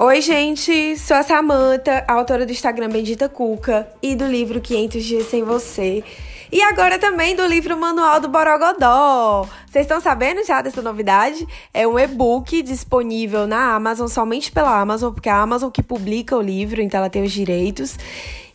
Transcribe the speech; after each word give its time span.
Oi, 0.00 0.20
gente, 0.20 0.96
sou 0.96 1.16
a 1.16 1.24
Samanta, 1.24 2.04
autora 2.06 2.46
do 2.46 2.52
Instagram 2.52 2.88
Bendita 2.88 3.28
Cuca 3.28 3.88
e 4.00 4.14
do 4.14 4.28
livro 4.28 4.60
500 4.60 5.04
Dias 5.04 5.26
Sem 5.26 5.42
Você. 5.42 6.04
E 6.52 6.62
agora 6.62 7.00
também 7.00 7.34
do 7.34 7.44
livro 7.44 7.76
Manual 7.76 8.20
do 8.20 8.28
Borogodó. 8.28 9.44
Vocês 9.66 9.86
estão 9.86 10.00
sabendo 10.00 10.46
já 10.46 10.62
dessa 10.62 10.80
novidade? 10.80 11.44
É 11.74 11.84
um 11.84 11.98
e-book 11.98 12.62
disponível 12.62 13.48
na 13.48 13.74
Amazon, 13.74 14.06
somente 14.06 14.52
pela 14.52 14.80
Amazon, 14.80 15.12
porque 15.12 15.28
é 15.28 15.32
a 15.32 15.42
Amazon 15.42 15.68
que 15.68 15.82
publica 15.82 16.36
o 16.36 16.40
livro, 16.40 16.80
então 16.80 16.98
ela 16.98 17.10
tem 17.10 17.24
os 17.24 17.32
direitos. 17.32 17.98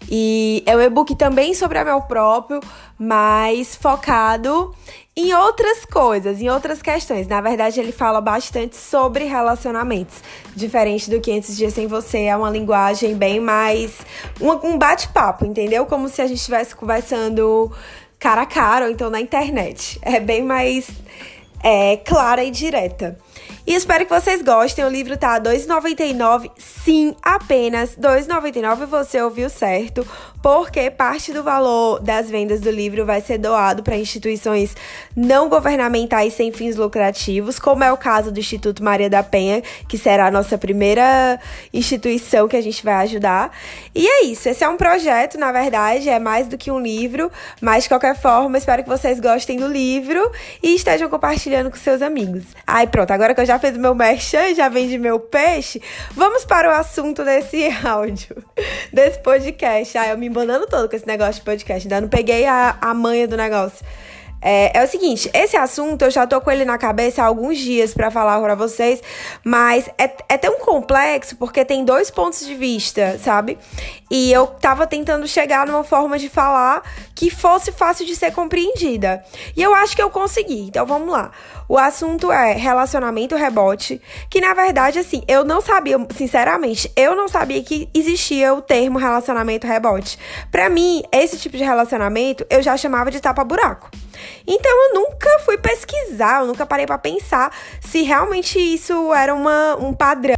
E 0.09 0.63
é 0.65 0.75
um 0.75 0.81
e-book 0.81 1.15
também 1.15 1.53
sobre 1.53 1.77
amor 1.77 2.03
próprio, 2.03 2.59
mas 2.97 3.75
focado 3.75 4.73
em 5.15 5.33
outras 5.33 5.85
coisas, 5.85 6.41
em 6.41 6.49
outras 6.49 6.81
questões. 6.81 7.27
Na 7.27 7.39
verdade, 7.39 7.79
ele 7.79 7.91
fala 7.91 8.19
bastante 8.19 8.75
sobre 8.75 9.25
relacionamentos. 9.25 10.15
Diferente 10.55 11.09
do 11.09 11.21
500 11.21 11.55
Dias 11.55 11.73
Sem 11.73 11.87
Você, 11.87 12.23
é 12.23 12.35
uma 12.35 12.49
linguagem 12.49 13.15
bem 13.15 13.39
mais. 13.39 13.99
um 14.41 14.77
bate-papo, 14.77 15.45
entendeu? 15.45 15.85
Como 15.85 16.09
se 16.09 16.21
a 16.21 16.27
gente 16.27 16.37
estivesse 16.37 16.75
conversando 16.75 17.71
cara 18.19 18.43
a 18.43 18.45
cara 18.45 18.85
ou 18.85 18.91
então 18.91 19.09
na 19.09 19.19
internet. 19.19 19.99
É 20.01 20.19
bem 20.19 20.43
mais 20.43 20.89
é, 21.61 21.97
clara 21.97 22.43
e 22.43 22.49
direta. 22.49 23.17
E 23.65 23.73
espero 23.73 24.05
que 24.05 24.13
vocês 24.13 24.41
gostem. 24.41 24.83
O 24.83 24.89
livro 24.89 25.17
tá 25.17 25.35
R$ 25.35 25.41
2,99. 25.41 26.51
Sim, 26.57 27.15
apenas 27.21 27.95
R$ 27.95 28.01
2,99. 28.01 28.85
Você 28.85 29.21
ouviu 29.21 29.49
certo 29.49 30.05
porque 30.43 30.91
parte 30.91 31.31
do 31.31 31.41
valor 31.41 32.01
das 32.01 32.29
vendas 32.29 32.59
do 32.59 32.69
livro 32.69 33.05
vai 33.05 33.21
ser 33.21 33.37
doado 33.37 33.81
para 33.81 33.95
instituições 33.95 34.75
não 35.15 35.47
governamentais 35.47 36.33
sem 36.33 36.51
fins 36.51 36.75
lucrativos, 36.75 37.57
como 37.57 37.81
é 37.81 37.91
o 37.93 37.95
caso 37.95 38.29
do 38.29 38.41
Instituto 38.41 38.83
Maria 38.83 39.09
da 39.09 39.23
Penha, 39.23 39.63
que 39.87 39.97
será 39.97 40.27
a 40.27 40.31
nossa 40.31 40.57
primeira 40.57 41.39
instituição 41.73 42.45
que 42.49 42.57
a 42.57 42.61
gente 42.61 42.83
vai 42.83 42.95
ajudar. 42.95 43.51
E 43.95 44.05
é 44.05 44.25
isso, 44.25 44.49
esse 44.49 44.65
é 44.65 44.67
um 44.67 44.75
projeto, 44.75 45.37
na 45.37 45.49
verdade, 45.53 46.09
é 46.09 46.19
mais 46.19 46.45
do 46.45 46.57
que 46.57 46.69
um 46.69 46.79
livro, 46.79 47.31
mas 47.61 47.83
de 47.83 47.89
qualquer 47.89 48.19
forma, 48.19 48.57
espero 48.57 48.83
que 48.83 48.89
vocês 48.89 49.21
gostem 49.21 49.57
do 49.57 49.67
livro 49.67 50.29
e 50.61 50.75
estejam 50.75 51.07
compartilhando 51.09 51.71
com 51.71 51.77
seus 51.77 52.01
amigos. 52.01 52.43
Ai, 52.67 52.85
pronto, 52.85 53.11
agora 53.11 53.33
que 53.33 53.39
eu 53.39 53.45
já 53.45 53.52
fiz 53.59 53.75
o 53.75 53.79
meu 53.79 53.95
merchan, 53.95 54.53
já 54.55 54.69
vendi 54.69 54.97
meu 54.97 55.19
peixe, 55.19 55.81
vamos 56.11 56.45
para 56.45 56.69
o 56.69 56.71
assunto 56.71 57.23
desse 57.23 57.67
áudio, 57.85 58.43
desse 58.91 59.19
podcast. 59.19 59.97
Ai, 59.97 60.11
eu 60.11 60.17
me 60.17 60.27
embanando 60.27 60.67
todo 60.67 60.89
com 60.89 60.95
esse 60.95 61.07
negócio 61.07 61.35
de 61.35 61.41
podcast. 61.41 61.87
Ainda 61.87 62.01
não 62.01 62.09
peguei 62.09 62.45
a, 62.45 62.77
a 62.81 62.93
manha 62.93 63.27
do 63.27 63.37
negócio. 63.37 63.85
É, 64.45 64.77
é, 64.77 64.83
o 64.83 64.87
seguinte, 64.87 65.31
esse 65.33 65.55
assunto 65.55 66.01
eu 66.01 66.11
já 66.11 66.27
tô 66.27 66.41
com 66.41 66.51
ele 66.51 66.65
na 66.65 66.77
cabeça 66.77 67.23
há 67.23 67.25
alguns 67.25 67.57
dias 67.57 67.93
para 67.93 68.11
falar 68.11 68.41
para 68.41 68.55
vocês, 68.55 69.01
mas 69.41 69.89
é, 69.97 70.11
é 70.27 70.37
tão 70.37 70.59
complexo 70.59 71.37
porque 71.37 71.63
tem 71.63 71.85
dois 71.85 72.11
pontos 72.11 72.45
de 72.45 72.53
vista, 72.53 73.17
sabe? 73.19 73.57
E 74.11 74.33
eu 74.33 74.45
tava 74.45 74.85
tentando 74.85 75.25
chegar 75.27 75.65
numa 75.65 75.83
forma 75.83 76.19
de 76.19 76.27
falar 76.27 76.83
que 77.15 77.29
fosse 77.29 77.71
fácil 77.71 78.05
de 78.05 78.17
ser 78.17 78.33
compreendida. 78.33 79.23
E 79.55 79.63
eu 79.63 79.73
acho 79.73 79.95
que 79.95 80.01
eu 80.01 80.09
consegui. 80.09 80.67
Então 80.67 80.85
vamos 80.85 81.09
lá. 81.09 81.31
O 81.69 81.77
assunto 81.77 82.29
é 82.29 82.51
relacionamento 82.51 83.37
rebote, 83.37 84.01
que 84.29 84.41
na 84.41 84.53
verdade 84.53 84.99
assim, 84.99 85.23
eu 85.25 85.45
não 85.45 85.61
sabia, 85.61 85.95
sinceramente, 86.13 86.91
eu 86.97 87.15
não 87.15 87.29
sabia 87.29 87.63
que 87.63 87.87
existia 87.93 88.53
o 88.53 88.61
termo 88.61 88.99
relacionamento 88.99 89.65
rebote. 89.65 90.19
Para 90.51 90.69
mim, 90.69 91.01
esse 91.13 91.37
tipo 91.37 91.55
de 91.55 91.63
relacionamento 91.63 92.45
eu 92.49 92.61
já 92.61 92.75
chamava 92.75 93.09
de 93.09 93.21
tapa 93.21 93.43
buraco. 93.45 93.89
Então 94.47 94.71
eu 94.71 94.93
nunca 94.93 95.39
fui 95.39 95.57
pesquisar, 95.57 96.41
eu 96.41 96.47
nunca 96.47 96.65
parei 96.65 96.85
para 96.85 96.97
pensar 96.97 97.53
se 97.81 98.03
realmente 98.03 98.59
isso 98.59 99.13
era 99.13 99.33
uma, 99.33 99.75
um 99.75 99.93
padrão. 99.93 100.35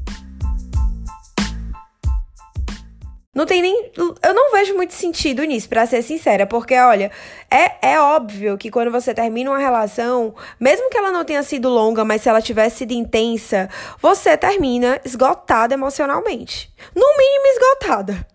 Não 3.35 3.45
tem 3.45 3.61
nem. 3.61 3.91
Eu 3.97 4.33
não 4.33 4.53
vejo 4.53 4.73
muito 4.75 4.93
sentido 4.93 5.43
nisso, 5.43 5.67
para 5.67 5.85
ser 5.85 6.01
sincera, 6.01 6.47
porque, 6.47 6.73
olha, 6.77 7.11
é, 7.51 7.91
é 7.91 7.99
óbvio 7.99 8.57
que 8.57 8.71
quando 8.71 8.89
você 8.89 9.13
termina 9.13 9.51
uma 9.51 9.59
relação, 9.59 10.33
mesmo 10.57 10.89
que 10.89 10.97
ela 10.97 11.11
não 11.11 11.25
tenha 11.25 11.43
sido 11.43 11.67
longa, 11.67 12.05
mas 12.05 12.21
se 12.21 12.29
ela 12.29 12.41
tivesse 12.41 12.77
sido 12.77 12.93
intensa, 12.93 13.69
você 14.01 14.37
termina 14.37 15.01
esgotada 15.03 15.73
emocionalmente. 15.73 16.73
No 16.95 17.05
mínimo, 17.17 17.47
esgotada. 17.47 18.25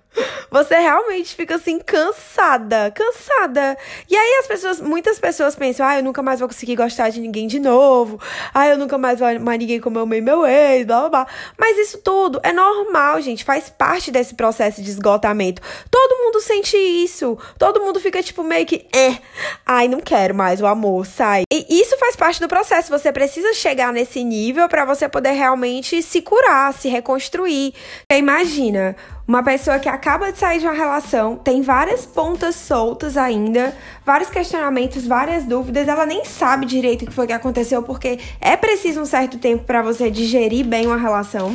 Você 0.51 0.75
realmente 0.75 1.35
fica 1.35 1.55
assim 1.55 1.79
cansada, 1.79 2.91
cansada. 2.91 3.79
E 4.09 4.17
aí 4.17 4.39
as 4.41 4.47
pessoas, 4.49 4.81
muitas 4.81 5.19
pessoas 5.19 5.55
pensam: 5.55 5.87
"Ah, 5.87 5.99
eu 5.99 6.03
nunca 6.03 6.23
mais 6.23 6.41
vou 6.41 6.49
conseguir 6.49 6.75
gostar 6.75 7.09
de 7.11 7.21
ninguém 7.21 7.47
de 7.47 7.61
novo. 7.61 8.21
Ah, 8.53 8.67
eu 8.67 8.77
nunca 8.77 8.99
mais 8.99 9.21
vou 9.21 9.29
mais 9.39 9.59
ninguém 9.59 9.81
como 9.81 9.99
eu 9.99 10.03
amei 10.03 10.21
meu 10.21 10.45
ex, 10.45 10.85
blá 10.85 11.01
blá 11.01 11.09
blá". 11.09 11.27
Mas 11.57 11.79
isso 11.79 11.99
tudo 11.99 12.41
é 12.43 12.53
normal, 12.53 13.21
gente, 13.21 13.45
faz 13.45 13.71
parte 13.71 14.11
desse 14.11 14.35
processo 14.35 14.83
de 14.83 14.91
esgotamento. 14.91 15.63
Todo 15.89 16.19
mundo 16.25 16.41
sente 16.41 16.77
isso. 16.77 17.39
Todo 17.57 17.81
mundo 17.81 18.01
fica 18.01 18.21
tipo 18.23 18.43
meio 18.43 18.67
que, 18.67 18.87
é, 18.93 19.19
ai, 19.65 19.87
não 19.87 20.01
quero 20.01 20.35
mais 20.35 20.61
o 20.61 20.67
amor, 20.67 21.07
sai. 21.07 21.45
E 21.53 21.81
isso 21.81 21.97
faz 21.97 22.17
parte 22.17 22.41
do 22.41 22.49
processo. 22.49 22.91
Você 22.91 23.13
precisa 23.13 23.55
chegar 23.55 23.93
nesse 23.93 24.25
nível 24.25 24.69
para 24.69 24.85
você 24.85 25.09
poder 25.09 25.33
realmente 25.33 26.03
se 26.03 26.21
curar, 26.23 26.73
se 26.75 26.89
reconstruir. 26.89 27.73
Imagina, 28.13 28.97
uma 29.31 29.45
pessoa 29.45 29.79
que 29.79 29.89
acaba 29.89 30.33
de 30.33 30.39
sair 30.41 30.59
de 30.59 30.67
uma 30.67 30.75
relação, 30.75 31.37
tem 31.37 31.63
várias 31.63 32.05
pontas 32.05 32.57
soltas 32.57 33.17
ainda, 33.17 33.73
vários 34.05 34.29
questionamentos, 34.29 35.07
várias 35.07 35.45
dúvidas, 35.45 35.87
ela 35.87 36.05
nem 36.05 36.25
sabe 36.25 36.67
direito 36.67 37.03
o 37.03 37.07
que 37.07 37.15
foi 37.15 37.29
que 37.29 37.33
aconteceu, 37.33 37.81
porque 37.81 38.19
é 38.41 38.57
preciso 38.57 39.01
um 39.01 39.05
certo 39.05 39.39
tempo 39.39 39.63
para 39.63 39.83
você 39.83 40.11
digerir 40.11 40.67
bem 40.67 40.85
uma 40.85 40.97
relação. 40.97 41.55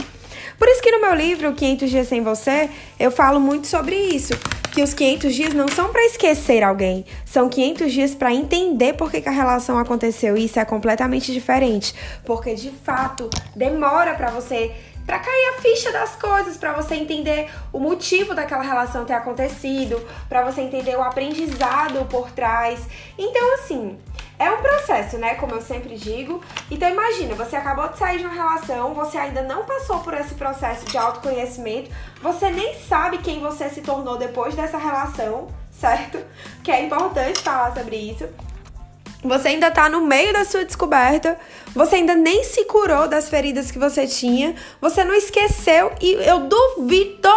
Por 0.57 0.69
isso 0.69 0.81
que 0.81 0.89
no 0.89 1.01
meu 1.01 1.13
livro, 1.13 1.51
500 1.51 1.89
Dias 1.89 2.07
Sem 2.07 2.23
Você, 2.23 2.69
eu 2.97 3.11
falo 3.11 3.41
muito 3.41 3.67
sobre 3.67 3.93
isso. 3.93 4.31
Que 4.71 4.81
os 4.81 4.93
500 4.93 5.35
dias 5.35 5.53
não 5.53 5.67
são 5.67 5.89
para 5.89 6.05
esquecer 6.05 6.63
alguém, 6.63 7.05
são 7.25 7.49
500 7.49 7.91
dias 7.91 8.15
para 8.15 8.33
entender 8.33 8.93
por 8.93 9.11
que, 9.11 9.19
que, 9.19 9.27
a 9.27 9.33
relação 9.33 9.77
aconteceu. 9.77 10.37
E 10.37 10.45
isso 10.45 10.59
é 10.59 10.63
completamente 10.63 11.33
diferente, 11.33 11.93
porque 12.23 12.55
de 12.55 12.71
fato 12.71 13.29
demora 13.53 14.13
para 14.15 14.31
você 14.31 14.71
para 15.05 15.19
cair 15.19 15.53
a 15.55 15.61
ficha 15.61 15.91
das 15.91 16.15
coisas, 16.15 16.57
para 16.57 16.73
você 16.73 16.95
entender 16.95 17.49
o 17.71 17.79
motivo 17.79 18.33
daquela 18.33 18.63
relação 18.63 19.05
ter 19.05 19.13
acontecido, 19.13 20.01
para 20.27 20.43
você 20.43 20.61
entender 20.61 20.95
o 20.97 21.03
aprendizado 21.03 22.05
por 22.09 22.31
trás. 22.31 22.87
Então, 23.17 23.53
assim, 23.55 23.97
é 24.37 24.49
um 24.49 24.61
processo, 24.61 25.17
né? 25.17 25.35
Como 25.35 25.53
eu 25.53 25.61
sempre 25.61 25.95
digo. 25.95 26.41
Então, 26.69 26.89
imagina, 26.89 27.35
você 27.35 27.55
acabou 27.55 27.87
de 27.87 27.97
sair 27.97 28.19
de 28.19 28.25
uma 28.25 28.33
relação, 28.33 28.93
você 28.93 29.17
ainda 29.17 29.41
não 29.43 29.63
passou 29.63 29.99
por 29.99 30.13
esse 30.13 30.35
processo 30.35 30.85
de 30.85 30.97
autoconhecimento, 30.97 31.91
você 32.21 32.49
nem 32.49 32.75
sabe 32.75 33.19
quem 33.19 33.39
você 33.39 33.69
se 33.69 33.81
tornou 33.81 34.17
depois 34.17 34.55
dessa 34.55 34.77
relação, 34.77 35.47
certo? 35.71 36.19
Que 36.63 36.71
é 36.71 36.83
importante 36.83 37.41
falar 37.41 37.73
sobre 37.73 37.95
isso. 37.95 38.27
Você 39.25 39.47
ainda 39.47 39.71
tá 39.71 39.89
no 39.89 40.01
meio 40.01 40.31
da 40.31 40.45
sua 40.45 40.63
descoberta, 40.63 41.37
você 41.73 41.95
ainda 41.95 42.15
nem 42.15 42.43
se 42.43 42.63
curou 42.65 43.07
das 43.07 43.27
feridas 43.27 43.71
que 43.71 43.79
você 43.79 44.05
tinha, 44.05 44.53
você 44.79 45.03
não 45.03 45.15
esqueceu 45.15 45.91
e 45.99 46.13
eu 46.13 46.41
duvido 46.41 47.29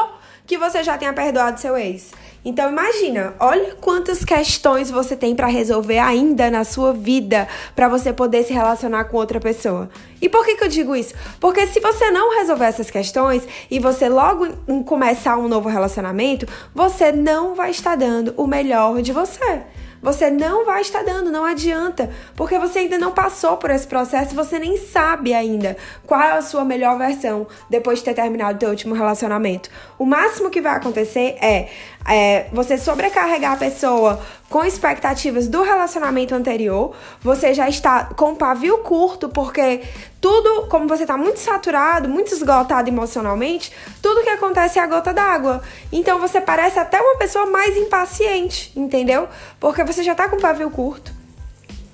que 0.47 0.59
você 0.59 0.85
já 0.85 0.99
tenha 0.99 1.13
perdoado 1.15 1.59
seu 1.59 1.77
ex. 1.79 2.11
Então 2.45 2.71
imagina, 2.71 3.35
olha 3.41 3.75
quantas 3.81 4.25
questões 4.25 4.91
você 4.91 5.17
tem 5.17 5.35
para 5.35 5.47
resolver 5.47 5.99
ainda 5.99 6.51
na 6.51 6.63
sua 6.63 6.93
vida 6.93 7.49
para 7.75 7.89
você 7.89 8.13
poder 8.13 8.45
se 8.45 8.53
relacionar 8.53 9.05
com 9.05 9.17
outra 9.17 9.41
pessoa. 9.41 9.91
E 10.21 10.29
por 10.29 10.45
que, 10.45 10.57
que 10.57 10.65
eu 10.65 10.69
digo 10.69 10.95
isso? 10.95 11.15
Porque 11.41 11.67
se 11.67 11.81
você 11.81 12.11
não 12.11 12.37
resolver 12.39 12.67
essas 12.67 12.91
questões 12.91 13.43
e 13.71 13.81
você 13.81 14.09
logo 14.09 14.47
começar 14.85 15.37
um 15.37 15.49
novo 15.49 15.69
relacionamento, 15.69 16.47
você 16.75 17.13
não 17.13 17.55
vai 17.55 17.71
estar 17.71 17.97
dando 17.97 18.35
o 18.37 18.47
melhor 18.47 19.03
de 19.03 19.13
você. 19.13 19.63
Você 20.01 20.31
não 20.31 20.65
vai 20.65 20.81
estar 20.81 21.03
dando, 21.03 21.31
não 21.31 21.45
adianta, 21.45 22.11
porque 22.37 22.59
você 22.59 22.81
ainda 22.81 22.99
não 22.99 23.13
passou 23.13 23.57
por 23.57 23.71
esse 23.71 23.87
processo, 23.87 24.35
você 24.35 24.59
nem 24.59 24.77
sabe 24.77 25.35
ainda 25.35 25.77
qual 26.07 26.21
é 26.21 26.33
a 26.33 26.43
sua 26.43 26.65
melhor 26.65 26.97
versão 26.97 27.47
depois 27.69 27.99
de 27.99 28.05
ter 28.05 28.15
terminado 28.15 28.57
o 28.57 28.59
teu 28.59 28.71
último 28.71 28.95
relacionamento. 28.95 29.69
O 29.99 30.07
máximo 30.07 30.49
que 30.49 30.61
vai 30.61 30.77
acontecer 30.77 31.37
é, 31.41 31.69
é 32.09 32.47
você 32.53 32.79
sobrecarregar 32.79 33.53
a 33.53 33.57
pessoa 33.57 34.21
com 34.49 34.65
expectativas 34.65 35.49
do 35.49 35.63
relacionamento 35.63 36.35
anterior, 36.35 36.95
você 37.21 37.53
já 37.53 37.69
está 37.69 38.05
com 38.05 38.35
pavio 38.35 38.79
curto, 38.79 39.29
porque 39.29 39.83
tudo, 40.21 40.69
como 40.69 40.87
você 40.87 41.03
está 41.03 41.17
muito 41.17 41.41
saturado, 41.41 42.09
muito 42.09 42.33
esgotado 42.33 42.89
emocionalmente, 42.89 43.73
tudo 44.01 44.23
que 44.23 44.31
acontece 44.31 44.79
é 44.79 44.83
a 44.83 44.87
gota 44.87 45.13
d'água. 45.13 45.63
Então 45.93 46.21
você 46.21 46.41
parece 46.41 46.79
até 46.79 47.01
uma 47.01 47.17
pessoa 47.17 47.47
mais 47.47 47.77
impaciente, 47.77 48.73
entendeu? 48.77 49.29
Porque 49.59 49.83
você 49.83 50.03
já 50.05 50.13
está 50.13 50.29
com 50.29 50.39
pavio 50.39 50.71
curto. 50.71 51.13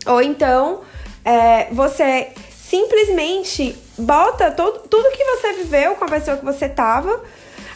Ou 0.07 0.21
então 0.21 0.83
é, 1.25 1.69
você 1.73 2.33
simplesmente 2.51 3.77
bota 3.97 4.51
todo, 4.51 4.81
tudo 4.89 5.17
que 5.17 5.25
você 5.25 5.53
viveu 5.55 5.95
com 5.95 6.05
a 6.05 6.09
pessoa 6.09 6.37
que 6.37 6.45
você 6.45 6.69
tava 6.69 7.21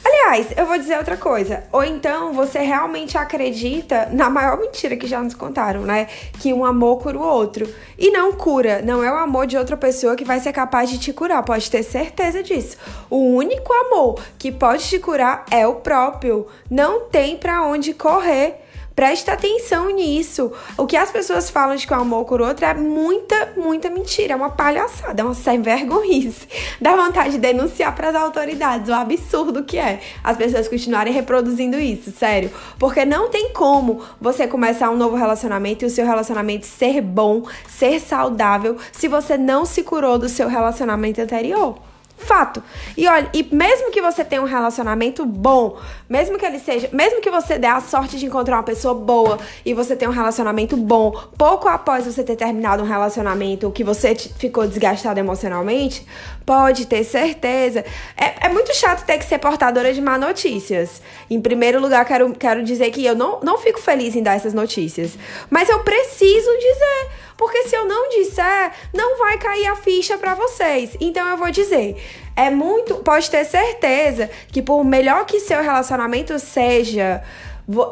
Aliás, 0.09 0.47
eu 0.57 0.65
vou 0.65 0.79
dizer 0.79 0.97
outra 0.97 1.19
coisa. 1.19 1.65
Ou 1.71 1.85
então 1.85 2.33
você 2.33 2.61
realmente 2.61 3.19
acredita 3.19 4.09
na 4.11 4.31
maior 4.31 4.59
mentira 4.59 4.97
que 4.97 5.07
já 5.07 5.23
nos 5.23 5.35
contaram, 5.35 5.83
né? 5.83 6.07
Que 6.41 6.51
um 6.51 6.65
amor 6.65 7.03
cura 7.03 7.19
o 7.19 7.23
outro. 7.23 7.69
E 7.99 8.11
não 8.11 8.33
cura. 8.33 8.81
Não 8.81 9.05
é 9.05 9.13
o 9.13 9.17
amor 9.17 9.47
de 9.47 9.59
outra 9.59 9.77
pessoa 9.77 10.17
que 10.17 10.25
vai 10.25 10.41
ser 10.41 10.53
capaz 10.53 10.89
de 10.89 10.99
te 10.99 11.13
curar. 11.13 11.43
Pode 11.43 11.71
ter 11.71 11.83
certeza 11.83 12.43
disso. 12.43 12.79
O 13.11 13.19
único 13.35 13.71
amor 13.71 14.19
que 14.39 14.51
pode 14.51 14.89
te 14.89 14.99
curar 14.99 15.45
é 15.51 15.67
o 15.67 15.75
próprio. 15.75 16.47
Não 16.71 17.01
tem 17.11 17.37
para 17.37 17.67
onde 17.67 17.93
correr. 17.93 18.65
Presta 18.99 19.35
atenção 19.35 19.91
nisso. 19.91 20.51
O 20.77 20.85
que 20.85 20.97
as 20.97 21.09
pessoas 21.09 21.49
falam 21.49 21.77
de 21.77 21.87
que 21.87 21.93
o 21.93 21.97
amor 21.97 22.25
por 22.25 22.41
outro 22.41 22.65
é 22.65 22.75
muita, 22.75 23.53
muita 23.57 23.89
mentira. 23.89 24.33
É 24.33 24.37
uma 24.37 24.51
palhaçada, 24.51 25.23
é 25.23 25.25
uma 25.25 25.35
sem 25.35 25.63
vergonhice. 25.63 26.49
Dá 26.83 26.97
vontade 26.97 27.31
de 27.31 27.39
denunciar 27.39 27.95
para 27.95 28.09
as 28.09 28.17
autoridades 28.17 28.89
o 28.89 28.93
absurdo 28.93 29.63
que 29.63 29.79
é 29.79 30.01
as 30.25 30.37
pessoas 30.37 30.67
continuarem 30.67 31.13
reproduzindo 31.13 31.79
isso, 31.79 32.11
sério. 32.11 32.51
Porque 32.77 33.05
não 33.05 33.31
tem 33.31 33.53
como 33.53 34.03
você 34.21 34.49
começar 34.49 34.91
um 34.91 34.97
novo 34.97 35.15
relacionamento 35.15 35.85
e 35.85 35.87
o 35.87 35.91
seu 35.91 36.05
relacionamento 36.05 36.67
ser 36.67 37.01
bom, 37.01 37.45
ser 37.69 38.01
saudável, 38.01 38.79
se 38.91 39.07
você 39.07 39.39
não 39.39 39.65
se 39.65 39.85
curou 39.85 40.19
do 40.19 40.29
seu 40.29 40.49
relacionamento 40.49 41.21
anterior. 41.21 41.79
Fato. 42.19 42.63
E 42.97 43.07
olha, 43.07 43.31
e 43.33 43.47
mesmo 43.55 43.91
que 43.93 44.03
você 44.03 44.25
tenha 44.25 44.43
um 44.43 44.45
relacionamento 44.45 45.25
bom, 45.25 45.79
mesmo 46.09 46.37
que 46.37 46.45
ele 46.45 46.59
seja, 46.59 46.89
mesmo 46.93 47.21
que 47.21 47.31
você 47.31 47.59
dê 47.59 47.67
a 47.69 47.81
sorte 47.81 48.19
de 48.19 48.27
encontrar 48.27 48.57
uma 48.57 48.63
pessoa 48.65 48.93
boa 48.93 49.39
e 49.65 49.73
você 49.73 49.95
tenha 49.95 50.11
um 50.11 50.15
relacionamento 50.15 50.77
bom, 50.77 51.13
pouco 51.39 51.69
após 51.69 52.07
você 52.07 52.25
ter 52.25 52.35
terminado 52.35 52.83
um 52.83 52.87
relacionamento 52.87 53.71
que 53.71 53.85
você 53.85 54.15
ficou 54.15 54.67
desgastado 54.67 55.21
emocionalmente, 55.21 56.05
pode 56.45 56.87
ter 56.87 57.05
certeza. 57.05 57.85
É, 58.17 58.47
é 58.47 58.49
muito 58.49 58.75
chato 58.75 59.07
ter 59.07 59.19
que 59.19 59.25
ser 59.25 59.39
portadora 59.39 59.95
de 59.95 60.01
má 60.01 60.19
notícias. 60.19 61.01
Em 61.31 61.41
primeiro 61.41 61.81
lugar, 61.81 62.05
quero, 62.05 62.33
quero 62.33 62.65
dizer 62.65 62.91
que 62.91 63.05
eu 63.05 63.15
não, 63.15 63.39
não 63.43 63.59
fico 63.59 63.81
feliz 63.81 64.17
em 64.17 64.23
dar 64.23 64.35
essas 64.35 64.53
notícias. 64.53 65.17
Mas 65.49 65.69
eu 65.69 65.79
preciso 65.81 66.51
dizer. 66.59 67.28
Porque 67.39 67.69
se 67.69 67.77
eu 67.77 67.87
não 67.87 68.09
disser, 68.09 68.73
não 68.93 69.17
vai 69.17 69.39
cair 69.39 69.69
a 69.69 69.77
ficha 69.77 70.19
para 70.19 70.35
vocês. 70.35 70.97
Então 71.01 71.27
eu 71.29 71.37
vou 71.37 71.53
dizer. 71.53 71.97
É 72.35 72.51
muito. 72.51 72.97
Pode 72.97 73.31
ter 73.31 73.45
certeza 73.45 74.29
que, 74.53 74.61
por 74.61 74.85
melhor 74.85 75.25
que 75.25 75.39
seu 75.39 75.63
relacionamento 75.63 76.37
seja, 76.41 77.23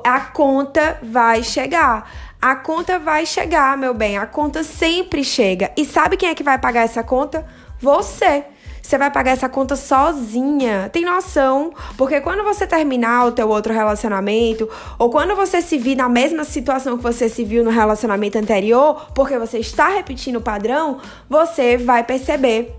a 0.05 0.21
conta 0.21 0.99
vai 1.01 1.45
chegar. 1.45 2.11
A 2.43 2.57
conta 2.57 2.99
vai 2.99 3.25
chegar, 3.25 3.79
meu 3.79 3.95
bem. 3.95 4.19
A 4.19 4.27
conta 4.27 4.65
sempre 4.65 5.23
chega. 5.23 5.71
E 5.77 5.85
sabe 5.85 6.17
quem 6.17 6.29
é 6.29 6.35
que 6.35 6.43
vai 6.43 6.59
pagar 6.59 6.83
essa 6.83 7.05
conta? 7.05 7.47
Você. 7.81 8.45
Você 8.87 8.97
vai 8.97 9.11
pagar 9.11 9.33
essa 9.33 9.49
conta 9.49 9.75
sozinha. 9.75 10.89
Tem 10.93 11.05
noção? 11.05 11.73
Porque 11.99 12.21
quando 12.21 12.45
você 12.45 12.69
terminar 12.69 13.27
o 13.27 13.33
teu 13.33 13.49
outro 13.49 13.75
relacionamento, 13.75 14.69
ou 14.97 15.11
quando 15.11 15.35
você 15.35 15.61
se 15.61 15.77
vir 15.77 15.97
na 15.97 16.09
mesma 16.09 16.45
situação 16.45 16.97
que 16.97 17.03
você 17.03 17.29
se 17.29 17.45
viu 17.45 17.65
no 17.65 17.71
relacionamento 17.71 18.39
anterior, 18.39 19.09
porque 19.13 19.37
você 19.41 19.59
está 19.59 19.89
repetindo 19.89 20.37
o 20.37 20.41
padrão, 20.41 21.01
você 21.29 21.77
vai 21.77 22.05
perceber 22.05 22.77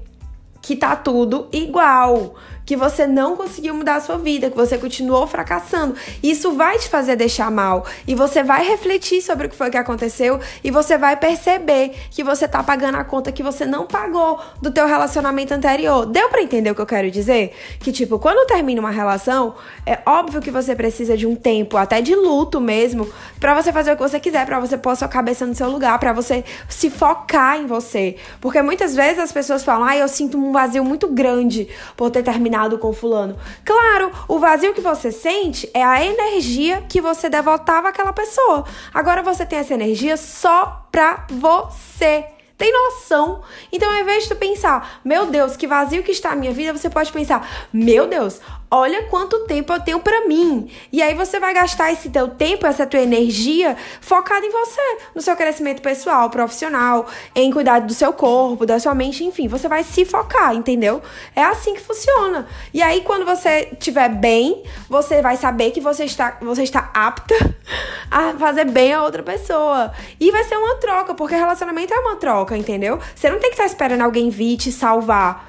que 0.61 0.77
tá 0.77 0.95
tudo 0.95 1.49
igual 1.51 2.35
que 2.67 2.75
você 2.75 3.07
não 3.07 3.37
conseguiu 3.37 3.73
mudar 3.73 3.95
a 3.95 4.01
sua 4.01 4.17
vida, 4.17 4.49
que 4.49 4.55
você 4.57 4.77
continuou 4.77 5.25
fracassando. 5.25 5.95
Isso 6.21 6.51
vai 6.51 6.77
te 6.77 6.89
fazer 6.89 7.15
deixar 7.15 7.49
mal 7.49 7.85
e 8.05 8.13
você 8.13 8.43
vai 8.43 8.67
refletir 8.67 9.21
sobre 9.21 9.47
o 9.47 9.49
que 9.49 9.55
foi 9.55 9.69
que 9.69 9.77
aconteceu 9.77 10.37
e 10.61 10.69
você 10.69 10.97
vai 10.97 11.15
perceber 11.15 11.95
que 12.11 12.25
você 12.25 12.45
tá 12.45 12.61
pagando 12.61 12.97
a 12.97 13.05
conta 13.05 13.31
que 13.31 13.41
você 13.41 13.65
não 13.65 13.87
pagou 13.87 14.37
do 14.61 14.69
teu 14.69 14.85
relacionamento 14.85 15.53
anterior. 15.53 16.05
Deu 16.05 16.27
para 16.27 16.43
entender 16.43 16.69
o 16.69 16.75
que 16.75 16.81
eu 16.81 16.85
quero 16.85 17.09
dizer? 17.09 17.53
Que 17.79 17.89
tipo, 17.93 18.19
quando 18.19 18.45
termina 18.45 18.81
uma 18.81 18.91
relação, 18.91 19.55
é 19.85 19.99
óbvio 20.05 20.41
que 20.41 20.51
você 20.51 20.75
precisa 20.75 21.15
de 21.15 21.25
um 21.25 21.37
tempo, 21.37 21.77
até 21.77 22.01
de 22.01 22.13
luto 22.13 22.59
mesmo, 22.59 23.07
para 23.39 23.55
você 23.55 23.71
fazer 23.71 23.93
o 23.93 23.95
que 23.95 24.03
você 24.03 24.19
quiser, 24.19 24.45
para 24.45 24.59
você 24.59 24.77
pôr 24.77 24.93
sua 24.97 25.07
cabeça 25.07 25.45
no 25.45 25.55
seu 25.55 25.69
lugar, 25.69 25.97
para 25.99 26.11
você 26.11 26.43
se 26.67 26.89
focar 26.89 27.57
em 27.57 27.65
você. 27.65 28.17
Porque 28.41 28.61
muitas 28.61 28.93
vezes 28.93 29.19
as 29.19 29.31
pessoas 29.31 29.63
falam: 29.63 29.87
"Ah, 29.87 29.95
eu 29.95 30.09
sinto 30.09 30.37
um 30.37 30.51
vazio 30.51 30.83
muito 30.83 31.07
grande 31.07 31.69
por 31.95 32.11
ter 32.11 32.23
terminado 32.23 32.56
terminado 32.57 32.77
com 32.77 32.91
fulano. 32.91 33.37
Claro, 33.63 34.11
o 34.27 34.39
vazio 34.39 34.73
que 34.73 34.81
você 34.81 35.11
sente 35.11 35.69
é 35.73 35.83
a 35.83 36.03
energia 36.03 36.83
que 36.89 36.99
você 36.99 37.29
devotava 37.29 37.89
àquela 37.89 38.11
pessoa. 38.11 38.65
Agora 38.93 39.21
você 39.21 39.45
tem 39.45 39.59
essa 39.59 39.73
energia 39.73 40.17
só 40.17 40.87
pra 40.91 41.27
você. 41.29 42.25
Tem 42.57 42.73
noção? 42.73 43.41
Então, 43.71 43.91
ao 43.91 43.99
invés 43.99 44.23
de 44.23 44.29
tu 44.29 44.35
pensar, 44.35 44.99
meu 45.05 45.27
Deus, 45.27 45.55
que 45.55 45.67
vazio 45.67 46.01
que 46.01 46.11
está 46.11 46.31
a 46.31 46.35
minha 46.35 46.51
vida, 46.51 46.75
você 46.75 46.89
pode 46.89 47.11
pensar, 47.11 47.47
meu 47.71 48.07
Deus, 48.07 48.41
olha 48.69 49.03
quanto 49.03 49.45
tempo 49.45 49.71
eu 49.73 49.79
tenho 49.79 49.99
para 49.99 50.27
mim. 50.27 50.69
E 50.91 51.01
aí 51.01 51.13
você 51.13 51.39
vai 51.39 51.53
gastar 51.53 51.91
esse 51.91 52.09
teu 52.09 52.27
tempo, 52.27 52.65
essa 52.65 52.85
tua 52.85 52.99
energia 52.99 53.75
focada 54.01 54.45
em 54.45 54.51
você, 54.51 54.97
no 55.15 55.21
seu 55.21 55.35
crescimento 55.35 55.81
pessoal, 55.81 56.29
profissional, 56.29 57.05
em 57.33 57.51
cuidar 57.51 57.79
do 57.79 57.93
seu 57.93 58.11
corpo, 58.11 58.65
da 58.65 58.79
sua 58.79 58.93
mente, 58.93 59.23
enfim, 59.23 59.47
você 59.47 59.67
vai 59.67 59.83
se 59.83 60.03
focar, 60.05 60.53
entendeu? 60.53 61.01
É 61.35 61.43
assim 61.43 61.73
que 61.73 61.81
funciona. 61.81 62.47
E 62.73 62.81
aí 62.81 63.01
quando 63.01 63.25
você 63.25 63.69
estiver 63.71 64.09
bem, 64.09 64.63
você 64.89 65.21
vai 65.21 65.37
saber 65.37 65.71
que 65.71 65.79
você 65.79 66.05
está 66.05 66.37
você 66.41 66.63
está 66.63 66.91
apta 66.93 67.35
a 68.11 68.33
fazer 68.33 68.65
bem 68.65 68.93
a 68.93 69.03
outra 69.03 69.23
pessoa. 69.23 69.91
E 70.19 70.31
vai 70.31 70.43
ser 70.43 70.55
uma 70.55 70.75
troca, 70.75 71.13
porque 71.13 71.35
relacionamento 71.35 71.93
é 71.93 71.99
uma 71.99 72.15
troca, 72.15 72.57
entendeu? 72.57 72.99
Você 73.15 73.29
não 73.29 73.39
tem 73.39 73.49
que 73.49 73.55
estar 73.55 73.65
esperando 73.65 74.01
alguém 74.01 74.29
vir 74.29 74.57
te 74.57 74.71
salvar. 74.71 75.47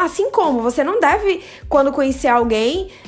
Assim 0.00 0.30
como 0.30 0.60
você 0.62 0.82
não 0.82 0.98
deve, 0.98 1.44
quando 1.68 1.92
conhecer 1.92 2.28
alguém, 2.28 2.49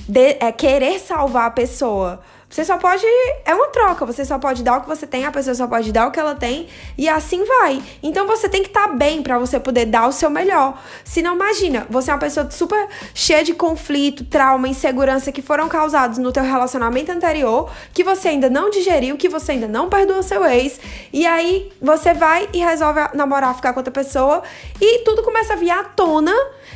de, 0.08 0.36
é, 0.40 0.52
querer 0.52 0.98
salvar 0.98 1.46
a 1.46 1.50
pessoa. 1.50 2.20
Você 2.52 2.66
só 2.66 2.76
pode. 2.76 3.02
É 3.46 3.54
uma 3.54 3.68
troca. 3.68 4.04
Você 4.04 4.26
só 4.26 4.38
pode 4.38 4.62
dar 4.62 4.76
o 4.76 4.80
que 4.82 4.88
você 4.88 5.06
tem, 5.06 5.24
a 5.24 5.32
pessoa 5.32 5.54
só 5.54 5.66
pode 5.66 5.90
dar 5.90 6.06
o 6.06 6.10
que 6.10 6.20
ela 6.20 6.34
tem. 6.34 6.68
E 6.98 7.08
assim 7.08 7.42
vai. 7.46 7.82
Então 8.02 8.26
você 8.26 8.46
tem 8.46 8.62
que 8.62 8.68
estar 8.68 8.88
tá 8.88 8.94
bem 8.94 9.22
para 9.22 9.38
você 9.38 9.58
poder 9.58 9.86
dar 9.86 10.06
o 10.06 10.12
seu 10.12 10.28
melhor. 10.28 10.78
Se 11.02 11.22
não, 11.22 11.34
imagina, 11.34 11.86
você 11.88 12.10
é 12.10 12.14
uma 12.14 12.20
pessoa 12.20 12.50
super 12.50 12.86
cheia 13.14 13.42
de 13.42 13.54
conflito, 13.54 14.26
trauma, 14.26 14.68
insegurança 14.68 15.32
que 15.32 15.40
foram 15.40 15.66
causados 15.66 16.18
no 16.18 16.30
teu 16.30 16.42
relacionamento 16.42 17.10
anterior, 17.10 17.70
que 17.94 18.04
você 18.04 18.28
ainda 18.28 18.50
não 18.50 18.68
digeriu, 18.68 19.16
que 19.16 19.30
você 19.30 19.52
ainda 19.52 19.66
não 19.66 19.88
perdoa 19.88 20.22
seu 20.22 20.44
ex. 20.44 20.78
E 21.10 21.24
aí 21.24 21.72
você 21.80 22.12
vai 22.12 22.50
e 22.52 22.58
resolve 22.58 23.00
namorar, 23.14 23.56
ficar 23.56 23.72
com 23.72 23.80
outra 23.80 23.92
pessoa. 23.92 24.42
E 24.78 24.98
tudo 25.04 25.22
começa 25.22 25.54
a 25.54 25.56
vir 25.56 25.70
à 25.70 25.84
tona. 25.84 26.34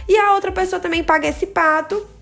E 0.09 0.17
a 0.17 0.33
outra 0.33 0.51
pessoa 0.51 0.81
também 0.81 1.05
paga 1.05 1.29
esse 1.29 1.47
pato 1.49 2.16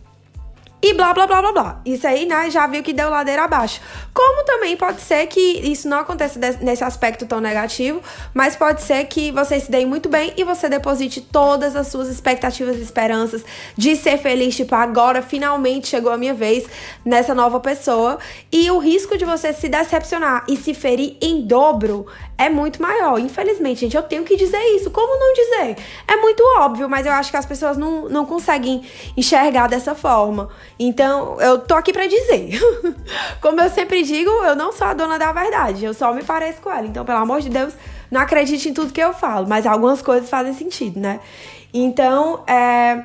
e 0.87 0.93
blá 0.93 1.15
blá 1.15 1.27
blá 1.27 1.41
blá 1.41 1.53
blá. 1.53 1.81
Isso 1.87 2.07
aí, 2.07 2.27
né, 2.27 2.51
já 2.51 2.67
viu 2.67 2.83
que 2.83 2.93
deu 2.93 3.09
ladeira 3.09 3.45
abaixo. 3.45 3.81
Como 4.13 4.45
também 4.45 4.77
pode 4.77 5.01
ser 5.01 5.27
que 5.29 5.41
isso 5.41 5.89
não 5.89 6.01
aconteça 6.01 6.39
nesse 6.61 6.85
aspecto 6.85 7.25
tão 7.25 7.41
negativo, 7.41 8.03
mas 8.35 8.55
pode 8.55 8.83
ser 8.83 9.07
que 9.07 9.33
você 9.33 9.59
se 9.59 9.71
dê 9.71 9.87
muito 9.87 10.11
bem 10.11 10.35
e 10.37 10.45
você 10.45 10.69
deposite 10.69 11.23
todas 11.23 11.75
as 11.75 11.87
suas 11.87 12.09
expectativas 12.09 12.77
e 12.77 12.83
esperanças 12.83 13.43
de 13.75 13.97
ser 13.97 14.19
feliz, 14.19 14.55
tipo, 14.55 14.75
agora 14.75 15.23
finalmente 15.23 15.89
chegou 15.89 16.13
a 16.13 16.19
minha 16.19 16.35
vez 16.35 16.67
nessa 17.03 17.35
nova 17.35 17.59
pessoa. 17.61 18.19
E 18.53 18.71
o 18.71 18.79
risco 18.79 19.17
de 19.17 19.25
você 19.25 19.55
se 19.55 19.71
decepcionar 19.71 20.45
e 20.47 20.55
se 20.55 20.75
ferir 20.75 21.17
em 21.19 21.47
dobro 21.47 22.07
é 22.37 22.49
muito 22.49 22.83
maior. 22.83 23.19
Infelizmente, 23.19 23.81
gente, 23.81 23.97
eu 23.97 24.03
tenho 24.03 24.25
que 24.25 24.37
dizer 24.37 24.61
isso. 24.77 24.91
Como 24.91 25.19
não 25.19 25.33
dizer? 25.33 25.77
É 26.07 26.17
muito 26.17 26.43
óbvio, 26.59 26.89
mas 26.89 27.07
eu 27.07 27.13
acho 27.13 27.31
que 27.31 27.37
as 27.37 27.47
pessoas 27.47 27.77
não, 27.77 28.09
não 28.09 28.27
conseguem 28.27 28.83
enxergar 29.17 29.69
dessa 29.69 29.95
forma. 29.95 30.49
Então, 30.79 31.41
eu 31.41 31.59
tô 31.59 31.75
aqui 31.75 31.93
para 31.93 32.07
dizer. 32.07 32.51
Como 33.41 33.61
eu 33.61 33.71
sempre 33.71 34.03
digo, 34.03 34.31
eu 34.31 34.57
não 34.57 34.73
sou 34.73 34.87
a 34.87 34.95
dona 34.95 35.19
da 35.19 35.33
verdade, 35.33 35.85
eu 35.85 35.95
só 35.95 36.13
me 36.13 36.25
pareço 36.25 36.61
com 36.61 36.71
ela. 36.71 36.87
Então, 36.87 37.05
pelo 37.05 37.19
amor 37.19 37.41
de 37.41 37.49
Deus, 37.49 37.75
não 38.11 38.21
acredite 38.21 38.69
em 38.69 38.75
tudo 38.75 38.93
que 38.93 39.01
eu 39.01 39.13
falo, 39.13 39.47
mas 39.49 39.67
algumas 39.67 40.03
coisas 40.03 40.29
fazem 40.29 40.55
sentido, 40.55 41.01
né? 41.01 41.21
Então, 41.73 42.45
é 42.47 43.05